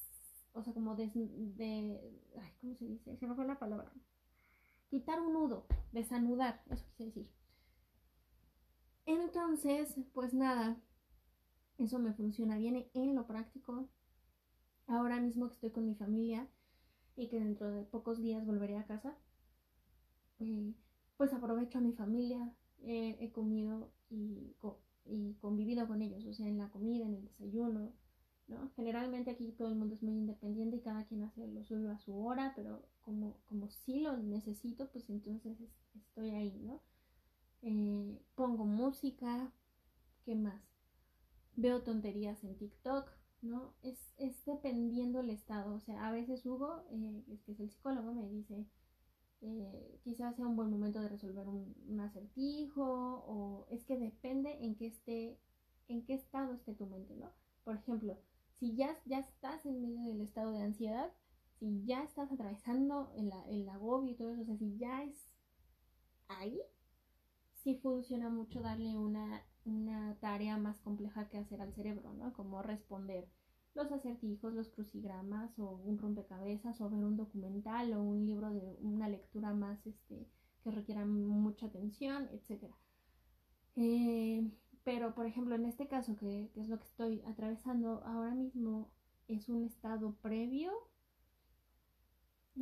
o 0.53 0.63
sea, 0.63 0.73
como 0.73 0.95
des, 0.95 1.11
de, 1.13 1.99
ay, 2.39 2.53
¿cómo 2.61 2.75
se 2.75 2.85
dice? 2.85 3.17
Se 3.17 3.27
me 3.27 3.35
fue 3.35 3.45
la 3.45 3.59
palabra. 3.59 3.91
Quitar 4.89 5.19
un 5.21 5.33
nudo, 5.33 5.65
desanudar, 5.91 6.63
eso 6.69 6.85
quise 6.91 7.05
decir. 7.05 7.29
Entonces, 9.05 9.95
pues 10.13 10.33
nada, 10.33 10.77
eso 11.77 11.99
me 11.99 12.13
funciona 12.13 12.57
bien 12.57 12.89
en 12.93 13.15
lo 13.15 13.27
práctico. 13.27 13.89
Ahora 14.87 15.19
mismo 15.19 15.47
que 15.47 15.55
estoy 15.55 15.71
con 15.71 15.85
mi 15.85 15.95
familia 15.95 16.47
y 17.17 17.27
que 17.27 17.39
dentro 17.39 17.69
de 17.71 17.83
pocos 17.83 18.21
días 18.21 18.45
volveré 18.45 18.77
a 18.77 18.85
casa, 18.85 19.17
eh, 20.39 20.73
pues 21.17 21.33
aprovecho 21.33 21.79
a 21.79 21.81
mi 21.81 21.91
familia. 21.93 22.53
he 22.83 23.31
comido 23.33 23.91
y, 24.09 24.55
y, 25.05 25.33
convivido 25.41 25.87
con 25.87 26.01
ellos, 26.01 26.25
o 26.25 26.33
sea, 26.33 26.47
en 26.47 26.59
la 26.59 26.69
comida, 26.69 27.05
en 27.05 27.15
el 27.15 27.25
desayuno, 27.25 27.91
¿no? 28.47 28.69
Generalmente 28.75 29.31
aquí 29.31 29.51
todo 29.51 29.69
el 29.69 29.75
mundo 29.75 29.95
es 29.95 30.03
muy 30.03 30.15
independiente 30.15 30.77
y 30.77 30.81
cada 30.81 31.05
quien 31.05 31.23
hace 31.23 31.47
lo 31.47 31.63
suyo 31.65 31.91
a 31.91 31.99
su 31.99 32.17
hora, 32.25 32.53
pero 32.55 32.87
como, 33.01 33.37
como 33.45 33.69
sí 33.69 33.99
lo 33.99 34.15
necesito, 34.17 34.89
pues 34.91 35.09
entonces 35.09 35.57
estoy 35.95 36.29
ahí, 36.31 36.57
¿no? 36.61 36.81
Eh, 37.61 38.21
pongo 38.35 38.65
música, 38.65 39.51
¿qué 40.23 40.35
más? 40.35 40.61
Veo 41.55 41.81
tonterías 41.81 42.43
en 42.43 42.55
TikTok, 42.55 43.11
¿no? 43.41 43.73
Es, 43.83 43.97
es 44.17 44.43
dependiendo 44.45 45.19
el 45.19 45.29
estado, 45.29 45.75
o 45.75 45.79
sea, 45.79 46.07
a 46.07 46.11
veces 46.11 46.45
Hugo, 46.45 46.83
eh, 46.91 47.39
que 47.45 47.51
es 47.51 47.59
el 47.59 47.69
psicólogo, 47.69 48.13
me 48.13 48.27
dice, 48.29 48.65
eh, 49.41 49.99
quizás 50.03 50.35
sea 50.35 50.47
un 50.47 50.55
buen 50.55 50.69
momento 50.69 50.99
de 50.99 51.09
resolver 51.09 51.47
un, 51.47 51.75
un, 51.87 51.99
acertijo, 51.99 52.83
o 52.83 53.67
es 53.69 53.85
que 53.85 53.97
depende 53.97 54.57
en 54.63 54.75
qué 54.75 54.87
esté, 54.87 55.39
en 55.87 56.03
qué 56.05 56.15
estado 56.15 56.53
esté 56.53 56.73
tu 56.73 56.87
mente, 56.87 57.15
¿no? 57.15 57.31
Por 57.63 57.75
ejemplo, 57.75 58.17
si 58.59 58.75
ya, 58.75 58.97
ya 59.05 59.19
estás 59.19 59.65
en 59.65 59.81
medio 59.81 60.07
del 60.07 60.21
estado 60.21 60.51
de 60.51 60.61
ansiedad, 60.61 61.11
si 61.59 61.83
ya 61.85 62.03
estás 62.03 62.31
atravesando 62.31 63.11
el, 63.15 63.31
el 63.49 63.69
agobio 63.69 64.11
y 64.11 64.15
todo 64.15 64.31
eso, 64.31 64.41
o 64.41 64.45
sea, 64.45 64.57
si 64.57 64.77
ya 64.77 65.03
es 65.03 65.15
ahí, 66.27 66.59
sí 67.67 67.75
funciona 67.75 68.29
mucho 68.29 68.61
darle 68.61 68.97
una, 68.97 69.43
una 69.65 70.15
tarea 70.21 70.55
más 70.57 70.79
compleja 70.79 71.27
que 71.27 71.37
hacer 71.37 71.61
al 71.61 71.73
cerebro, 71.73 72.13
¿no? 72.13 72.31
Como 72.31 72.61
responder 72.61 73.27
los 73.75 73.91
acertijos, 73.91 74.53
los 74.53 74.69
crucigramas 74.69 75.59
o 75.59 75.71
un 75.83 75.97
rompecabezas 75.97 76.79
o 76.79 76.89
ver 76.89 77.03
un 77.03 77.17
documental 77.17 77.91
o 77.91 78.01
un 78.01 78.25
libro 78.25 78.51
de 78.51 78.77
una 78.79 79.09
lectura 79.09 79.53
más 79.53 79.85
este, 79.85 80.29
que 80.63 80.71
requiera 80.71 81.03
mucha 81.05 81.65
atención, 81.65 82.29
etc. 82.31 82.71
Eh, 83.75 84.49
pero, 84.85 85.13
por 85.13 85.25
ejemplo, 85.25 85.55
en 85.55 85.65
este 85.65 85.89
caso, 85.89 86.15
que, 86.15 86.49
que, 86.53 86.61
es 86.61 86.69
lo 86.69 86.79
que 86.79 86.85
estoy 86.85 87.21
atravesando 87.27 88.01
ahora 88.05 88.33
mismo, 88.33 88.89
es 89.27 89.49
un 89.49 89.65
estado 89.65 90.13
previo, 90.21 90.71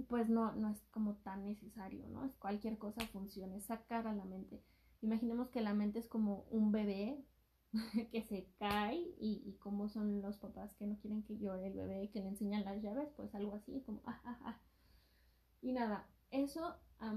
pues 0.08 0.30
no, 0.30 0.54
no 0.54 0.72
es 0.72 0.82
como 0.90 1.14
tan 1.18 1.46
necesario, 1.46 2.08
¿no? 2.08 2.34
Cualquier 2.40 2.80
cosa 2.80 3.06
funcione, 3.06 3.62
sacar 3.62 4.08
a 4.08 4.14
la 4.16 4.26
mente. 4.26 4.64
Imaginemos 5.06 5.50
que 5.50 5.62
la 5.62 5.76
mente 5.76 6.00
es 6.00 6.08
como 6.08 6.46
un 6.50 6.72
bebé 6.72 7.24
que 8.12 8.24
se 8.24 8.48
cae 8.58 8.98
y, 9.20 9.44
y 9.46 9.54
como 9.60 9.88
son 9.88 10.22
los 10.22 10.38
papás 10.38 10.74
que 10.74 10.88
no 10.88 10.98
quieren 10.98 11.22
que 11.24 11.38
llore 11.38 11.68
el 11.68 11.74
bebé 11.74 12.10
que 12.10 12.22
le 12.22 12.30
enseñan 12.30 12.66
las 12.66 12.82
llaves, 12.82 13.10
pues 13.16 13.36
algo 13.36 13.54
así, 13.54 13.82
como 13.86 14.02
ah, 14.06 14.20
ah, 14.26 14.40
ah. 14.44 14.60
Y 15.62 15.74
nada, 15.74 16.08
eso 16.32 16.76
a 17.00 17.14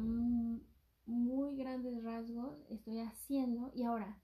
muy 1.07 1.57
grandes 1.57 2.03
rasgos 2.05 2.59
estoy 2.69 3.01
haciendo 3.01 3.71
y 3.75 3.85
ahora 3.85 4.19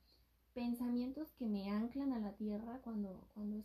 pensamientos 0.52 1.32
que 1.32 1.46
me 1.46 1.70
anclan 1.70 2.12
a 2.12 2.18
la 2.18 2.34
tierra 2.34 2.80
cuando, 2.82 3.26
cuando 3.32 3.64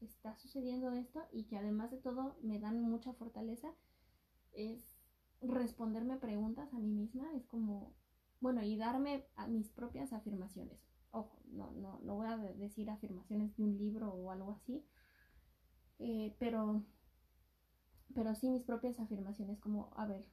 está 0.00 0.36
sucediendo 0.36 0.92
esto 0.92 1.22
y 1.32 1.44
que 1.44 1.56
además 1.56 1.90
de 1.90 1.96
todo 1.96 2.36
me 2.42 2.58
dan 2.58 2.82
mucha 2.82 3.14
fortaleza 3.14 3.72
es 4.52 4.84
responderme 5.40 6.16
preguntas 6.18 6.72
a 6.74 6.78
mí 6.78 6.90
misma, 6.90 7.32
es 7.34 7.46
como, 7.46 7.94
bueno, 8.40 8.62
y 8.62 8.76
darme 8.76 9.26
a 9.36 9.46
mis 9.46 9.70
propias 9.70 10.12
afirmaciones 10.12 10.80
ojo, 11.12 11.40
no, 11.52 11.70
no, 11.72 12.00
no 12.02 12.16
voy 12.16 12.28
a 12.28 12.36
decir 12.36 12.90
afirmaciones 12.90 13.56
de 13.56 13.62
un 13.62 13.76
libro 13.78 14.12
o 14.12 14.30
algo 14.30 14.52
así, 14.52 14.84
eh, 15.98 16.34
pero, 16.38 16.84
pero 18.14 18.34
sí 18.34 18.48
mis 18.48 18.64
propias 18.64 18.98
afirmaciones 19.00 19.58
como, 19.58 19.92
a 19.96 20.06
ver, 20.06 20.24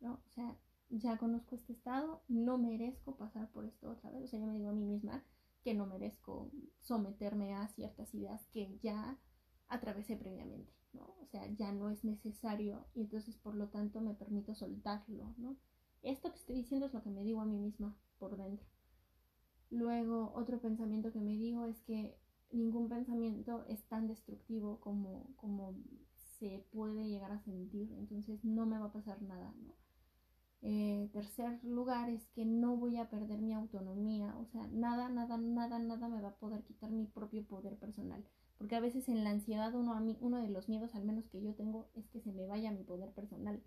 ¿no? 0.00 0.14
O 0.26 0.30
sea, 0.30 0.56
ya 0.90 1.18
conozco 1.18 1.54
este 1.54 1.72
estado, 1.72 2.22
no 2.28 2.58
merezco 2.58 3.16
pasar 3.16 3.50
por 3.50 3.64
esto 3.64 3.90
otra 3.90 4.10
vez, 4.10 4.24
o 4.24 4.26
sea, 4.28 4.38
yo 4.38 4.46
me 4.46 4.58
digo 4.58 4.70
a 4.70 4.74
mí 4.74 4.84
misma 4.84 5.24
que 5.62 5.74
no 5.74 5.86
merezco 5.86 6.50
someterme 6.78 7.54
a 7.54 7.68
ciertas 7.68 8.14
ideas 8.14 8.46
que 8.52 8.78
ya 8.78 9.18
atravesé 9.68 10.16
previamente, 10.16 10.72
¿no? 10.92 11.14
O 11.20 11.26
sea, 11.26 11.46
ya 11.46 11.72
no 11.72 11.90
es 11.90 12.04
necesario 12.04 12.86
y 12.94 13.02
entonces 13.02 13.36
por 13.36 13.54
lo 13.54 13.68
tanto 13.68 14.00
me 14.00 14.14
permito 14.14 14.54
soltarlo, 14.54 15.34
¿no? 15.36 15.56
Esto 16.02 16.30
que 16.30 16.38
estoy 16.38 16.56
diciendo 16.56 16.86
es 16.86 16.94
lo 16.94 17.02
que 17.02 17.10
me 17.10 17.22
digo 17.22 17.40
a 17.40 17.46
mí 17.46 17.58
misma 17.58 17.96
por 18.18 18.36
dentro. 18.36 18.66
Luego, 19.70 20.32
otro 20.34 20.60
pensamiento 20.60 21.12
que 21.12 21.20
me 21.20 21.36
digo 21.36 21.66
es 21.66 21.80
que 21.82 22.16
ningún 22.50 22.88
pensamiento 22.88 23.64
es 23.68 23.84
tan 23.84 24.08
destructivo 24.08 24.80
como, 24.80 25.34
como 25.36 25.74
se 26.38 26.64
puede 26.72 27.08
llegar 27.08 27.32
a 27.32 27.40
sentir, 27.40 27.92
entonces 27.92 28.44
no 28.44 28.64
me 28.64 28.78
va 28.78 28.86
a 28.86 28.92
pasar 28.92 29.20
nada, 29.22 29.52
¿no? 29.60 29.74
Eh, 30.60 31.08
tercer 31.12 31.62
lugar 31.62 32.10
es 32.10 32.26
que 32.28 32.44
no 32.44 32.76
voy 32.76 32.96
a 32.96 33.08
perder 33.08 33.40
mi 33.40 33.54
autonomía, 33.54 34.34
o 34.38 34.46
sea, 34.46 34.66
nada, 34.68 35.08
nada, 35.08 35.36
nada, 35.36 35.78
nada 35.78 36.08
me 36.08 36.20
va 36.20 36.30
a 36.30 36.36
poder 36.36 36.64
quitar 36.64 36.90
mi 36.90 37.06
propio 37.06 37.44
poder 37.44 37.76
personal, 37.76 38.24
porque 38.56 38.74
a 38.74 38.80
veces 38.80 39.08
en 39.08 39.22
la 39.22 39.30
ansiedad 39.30 39.74
uno, 39.74 39.94
a 39.94 40.00
mí, 40.00 40.16
uno 40.20 40.38
de 40.42 40.48
los 40.50 40.68
miedos 40.68 40.94
al 40.94 41.04
menos 41.04 41.28
que 41.28 41.42
yo 41.42 41.54
tengo 41.54 41.88
es 41.94 42.08
que 42.08 42.20
se 42.20 42.32
me 42.32 42.46
vaya 42.46 42.72
mi 42.72 42.82
poder 42.82 43.12
personal. 43.12 43.62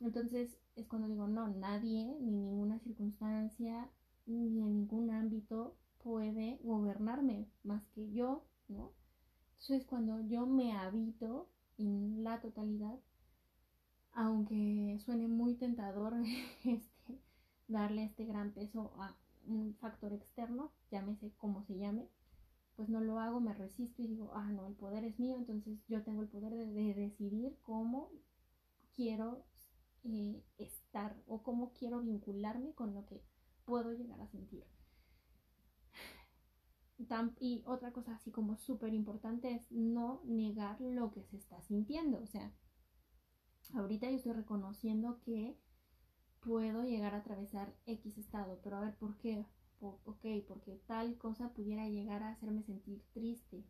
Entonces 0.00 0.58
es 0.76 0.86
cuando 0.86 1.08
digo, 1.08 1.26
no, 1.26 1.48
nadie, 1.48 2.16
ni 2.20 2.30
ninguna 2.30 2.78
circunstancia, 2.80 3.90
ni 4.26 4.60
en 4.60 4.72
ningún 4.72 5.10
ámbito 5.10 5.76
puede 6.02 6.58
gobernarme 6.62 7.48
más 7.64 7.82
que 7.94 8.12
yo, 8.12 8.44
¿no? 8.68 8.92
Entonces 9.60 9.86
cuando 9.86 10.20
yo 10.20 10.46
me 10.46 10.72
habito 10.72 11.48
en 11.78 12.22
la 12.22 12.40
totalidad, 12.40 12.98
aunque 14.12 14.98
suene 15.04 15.28
muy 15.28 15.54
tentador 15.54 16.14
este, 16.64 17.20
darle 17.68 18.04
este 18.04 18.24
gran 18.24 18.52
peso 18.52 18.92
a 18.98 19.16
un 19.46 19.74
factor 19.80 20.12
externo, 20.12 20.72
llámese 20.90 21.32
como 21.36 21.64
se 21.64 21.76
llame, 21.76 22.08
pues 22.76 22.88
no 22.88 23.00
lo 23.00 23.18
hago, 23.18 23.40
me 23.40 23.54
resisto 23.54 24.02
y 24.02 24.06
digo, 24.06 24.30
ah, 24.34 24.50
no, 24.50 24.66
el 24.66 24.74
poder 24.74 25.04
es 25.04 25.18
mío, 25.18 25.36
entonces 25.36 25.78
yo 25.88 26.02
tengo 26.02 26.22
el 26.22 26.28
poder 26.28 26.54
de, 26.54 26.94
decidir 26.94 27.56
cómo 27.62 28.10
quiero 28.94 29.44
eh, 30.08 30.44
estar 30.58 31.16
o 31.26 31.42
cómo 31.42 31.72
quiero 31.72 32.00
vincularme 32.00 32.74
con 32.74 32.94
lo 32.94 33.04
que 33.06 33.22
puedo 33.64 33.92
llegar 33.92 34.20
a 34.20 34.28
sentir. 34.28 34.64
y 37.40 37.62
otra 37.66 37.92
cosa 37.92 38.14
así 38.14 38.30
como 38.30 38.56
súper 38.56 38.94
importante 38.94 39.52
es 39.52 39.70
no 39.70 40.22
negar 40.24 40.80
lo 40.80 41.10
que 41.10 41.22
se 41.24 41.36
está 41.36 41.60
sintiendo. 41.62 42.20
O 42.22 42.26
sea, 42.26 42.54
ahorita 43.74 44.08
yo 44.10 44.16
estoy 44.16 44.32
reconociendo 44.32 45.20
que 45.20 45.58
puedo 46.40 46.84
llegar 46.84 47.14
a 47.14 47.18
atravesar 47.18 47.74
X 47.86 48.18
estado, 48.18 48.60
pero 48.62 48.76
a 48.76 48.80
ver, 48.80 48.96
¿por 48.96 49.16
qué? 49.18 49.44
ok, 49.80 50.24
porque 50.48 50.80
tal 50.86 51.18
cosa 51.18 51.52
pudiera 51.52 51.88
llegar 51.88 52.22
a 52.22 52.30
hacerme 52.30 52.62
sentir 52.62 53.02
triste. 53.12 53.64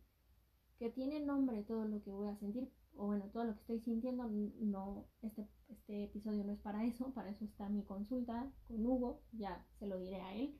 Que 0.78 0.90
tiene 0.90 1.20
nombre 1.20 1.62
todo 1.64 1.86
lo 1.86 2.02
que 2.02 2.12
voy 2.12 2.28
a 2.28 2.36
sentir, 2.36 2.70
o 2.94 3.06
bueno, 3.06 3.24
todo 3.32 3.44
lo 3.44 3.54
que 3.54 3.60
estoy 3.60 3.80
sintiendo, 3.80 4.28
no, 4.28 5.06
este, 5.22 5.48
este 5.68 6.04
episodio 6.04 6.44
no 6.44 6.52
es 6.52 6.60
para 6.60 6.84
eso, 6.84 7.12
para 7.12 7.30
eso 7.30 7.44
está 7.44 7.68
mi 7.68 7.84
consulta 7.84 8.50
con 8.68 8.84
Hugo, 8.84 9.22
ya 9.32 9.66
se 9.78 9.86
lo 9.86 9.98
diré 9.98 10.20
a 10.20 10.34
él. 10.34 10.58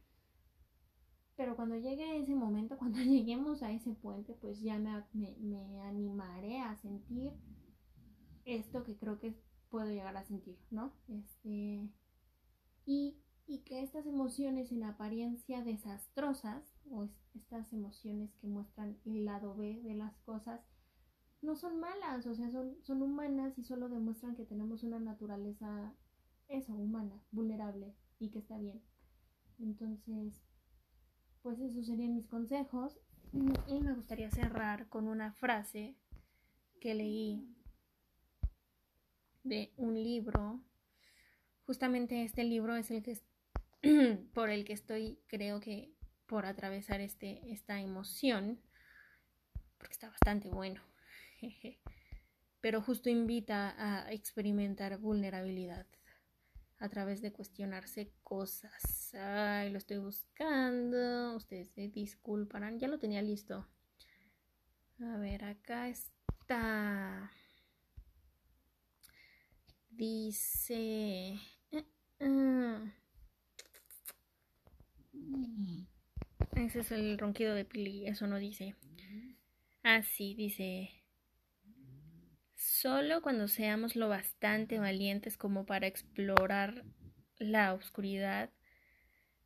Pero 1.37 1.55
cuando 1.55 1.77
llegue 1.77 2.19
ese 2.19 2.35
momento, 2.35 2.79
cuando 2.79 2.99
lleguemos 2.99 3.62
a 3.62 3.71
ese 3.73 3.92
puente, 3.95 4.35
pues 4.35 4.61
ya 4.61 4.79
me, 4.79 5.05
me, 5.12 5.81
animaré 5.83 6.61
a 6.61 6.77
sentir 6.77 7.33
esto 8.45 8.83
que 8.85 8.97
creo 8.97 9.19
que 9.19 9.35
puedo 9.71 9.88
llegar 9.88 10.16
a 10.16 10.25
sentir, 10.25 10.59
¿no? 10.71 10.92
Este, 11.09 11.90
y, 12.85 13.19
y 13.47 13.59
que 13.64 13.83
estas 13.83 14.07
emociones 14.07 14.71
en 14.73 14.85
apariencia 14.85 15.62
desastrosas, 15.62 16.73
o 16.90 17.09
estas 17.35 17.73
emociones 17.73 18.33
que 18.37 18.47
muestran 18.47 18.97
el 19.05 19.25
lado 19.25 19.57
B 19.57 19.81
de 19.83 19.95
las 19.95 20.16
cosas, 20.21 20.61
no 21.42 21.57
son 21.57 21.79
malas, 21.79 22.27
o 22.27 22.35
sea, 22.35 22.51
son, 22.51 22.77
son 22.83 23.03
humanas 23.03 23.59
y 23.59 23.64
solo 23.64 23.88
demuestran 23.88 24.35
que 24.37 24.44
tenemos 24.44 24.83
una 24.83 24.99
naturaleza, 24.99 25.94
eso, 26.49 26.75
humana, 26.75 27.20
vulnerable 27.31 27.94
y 28.18 28.31
que 28.31 28.38
está 28.38 28.59
bien. 28.59 28.83
Entonces, 29.59 30.42
pues 31.42 31.61
esos 31.61 31.87
serían 31.87 32.14
mis 32.14 32.27
consejos. 32.27 32.99
Y 33.66 33.81
me 33.81 33.92
gustaría 33.92 34.31
cerrar 34.31 34.88
con 34.88 35.09
una 35.09 35.33
frase 35.33 35.96
que 36.81 36.94
leí 36.94 37.55
de 39.42 39.72
un 39.77 39.94
libro 39.94 40.61
justamente 41.66 42.22
este 42.22 42.44
libro 42.44 42.77
es 42.77 42.90
el 42.90 43.03
que 43.03 43.18
por 44.35 44.51
el 44.51 44.64
que 44.64 44.72
estoy, 44.72 45.18
creo 45.27 45.61
que 45.61 45.92
por 46.27 46.46
atravesar 46.46 47.01
este, 47.01 47.53
esta 47.53 47.81
emoción, 47.81 48.61
porque 49.79 49.92
está 49.92 50.09
bastante 50.09 50.49
bueno. 50.49 50.81
Pero 52.61 52.82
justo 52.82 53.09
invita 53.11 53.74
a 53.78 54.12
experimentar 54.12 54.98
vulnerabilidad 54.98 55.87
a 56.78 56.88
través 56.88 57.22
de 57.22 57.32
cuestionarse 57.32 58.12
cosas. 58.22 59.14
Ay, 59.14 59.70
lo 59.70 59.78
estoy 59.78 59.98
buscando. 59.98 61.37
Ustedes 61.37 61.70
se 61.70 61.88
disculparán. 61.88 62.78
Ya 62.78 62.88
lo 62.88 62.98
tenía 62.98 63.22
listo. 63.22 63.66
A 65.00 65.16
ver, 65.18 65.44
acá 65.44 65.88
está. 65.88 67.30
Dice. 69.90 71.38
Eh, 71.70 71.85
eh. 72.20 72.92
Ese 76.54 76.80
es 76.80 76.90
el 76.90 77.18
ronquido 77.18 77.54
de 77.54 77.64
Pili, 77.64 78.06
eso 78.06 78.26
no 78.26 78.38
dice. 78.38 78.74
Ah, 79.82 80.02
sí, 80.02 80.35
dice. 80.35 80.90
Solo 82.68 83.22
cuando 83.22 83.46
seamos 83.46 83.94
lo 83.94 84.09
bastante 84.09 84.81
valientes 84.81 85.37
como 85.37 85.66
para 85.66 85.87
explorar 85.87 86.85
la 87.38 87.72
oscuridad, 87.72 88.50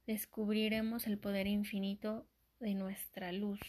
descubriremos 0.06 1.06
el 1.06 1.18
poder 1.18 1.46
infinito 1.46 2.26
de 2.60 2.72
nuestra 2.74 3.30
luz. 3.32 3.60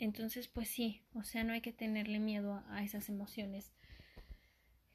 Entonces, 0.00 0.48
pues 0.48 0.68
sí, 0.68 1.00
o 1.14 1.22
sea, 1.22 1.44
no 1.44 1.52
hay 1.52 1.60
que 1.60 1.72
tenerle 1.72 2.18
miedo 2.18 2.64
a 2.70 2.82
esas 2.82 3.08
emociones 3.08 3.72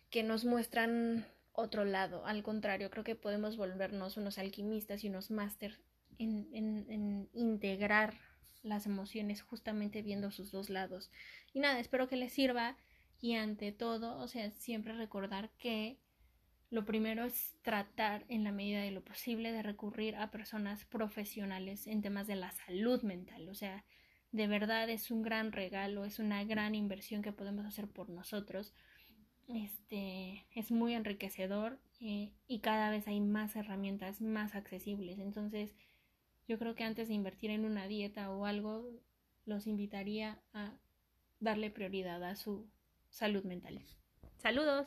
que 0.10 0.22
nos 0.22 0.44
muestran 0.44 1.26
otro 1.54 1.86
lado. 1.86 2.26
Al 2.26 2.44
contrario, 2.44 2.90
creo 2.90 3.06
que 3.06 3.16
podemos 3.16 3.56
volvernos 3.56 4.18
unos 4.18 4.38
alquimistas 4.38 5.06
y 5.06 5.08
unos 5.08 5.32
máster 5.32 5.80
en, 6.20 6.50
en, 6.54 7.30
integrar 7.32 8.16
las 8.64 8.86
emociones 8.86 9.42
justamente 9.42 10.02
viendo 10.02 10.30
sus 10.30 10.52
dos 10.52 10.70
lados. 10.70 11.10
Y 11.54 11.62
nada, 11.62 11.80
espero 11.80 12.10
que 12.10 12.18
les 12.18 12.34
sirva 12.34 12.76
y 13.20 13.36
ante 13.36 13.72
todo, 13.72 14.18
o 14.20 14.28
sea, 14.28 14.52
siempre 14.52 14.94
recordar 14.94 15.52
que 15.58 16.00
lo 16.70 16.86
primero 16.86 17.24
es 17.26 17.58
tratar 17.62 18.26
en 18.28 18.44
la 18.44 18.52
medida 18.52 18.82
de 18.82 18.92
lo 18.92 19.04
posible 19.04 19.52
de 19.52 19.64
recurrir 19.64 20.16
a 20.16 20.32
personas 20.32 20.86
profesionales 20.86 21.88
en 21.88 22.02
temas 22.02 22.28
de 22.28 22.36
la 22.36 22.52
salud 22.52 23.02
mental. 23.04 23.48
O 23.50 23.56
sea, 23.56 23.86
de 24.32 24.48
verdad 24.48 24.90
es 24.90 25.10
un 25.10 25.22
gran 25.22 25.52
regalo, 25.52 26.04
es 26.04 26.20
una 26.20 26.44
gran 26.44 26.76
inversión 26.76 27.22
que 27.22 27.32
podemos 27.32 27.66
hacer 27.66 27.88
por 27.88 28.10
nosotros 28.10 28.74
este 29.48 30.46
es 30.52 30.72
muy 30.72 30.94
enriquecedor 30.94 31.80
eh, 32.02 32.34
y 32.48 32.60
cada 32.60 32.90
vez 32.90 33.08
hay 33.08 33.22
más 33.22 33.56
herramientas 33.56 34.22
más 34.22 34.56
accesibles. 34.56 35.20
Entonces, 35.20 35.74
yo 36.48 36.60
creo 36.60 36.76
que 36.76 36.84
antes 36.84 37.08
de 37.08 37.14
invertir 37.14 37.52
en 37.52 37.66
una 37.66 37.88
dieta 37.88 38.30
o 38.32 38.46
algo, 38.46 38.90
los 39.46 39.68
invitaría 39.68 40.42
a 40.54 40.78
darle 41.40 41.72
prioridad 41.72 42.24
a 42.24 42.36
su 42.36 42.70
salud 43.10 43.44
mental. 43.46 43.82
Saludos. 44.38 44.86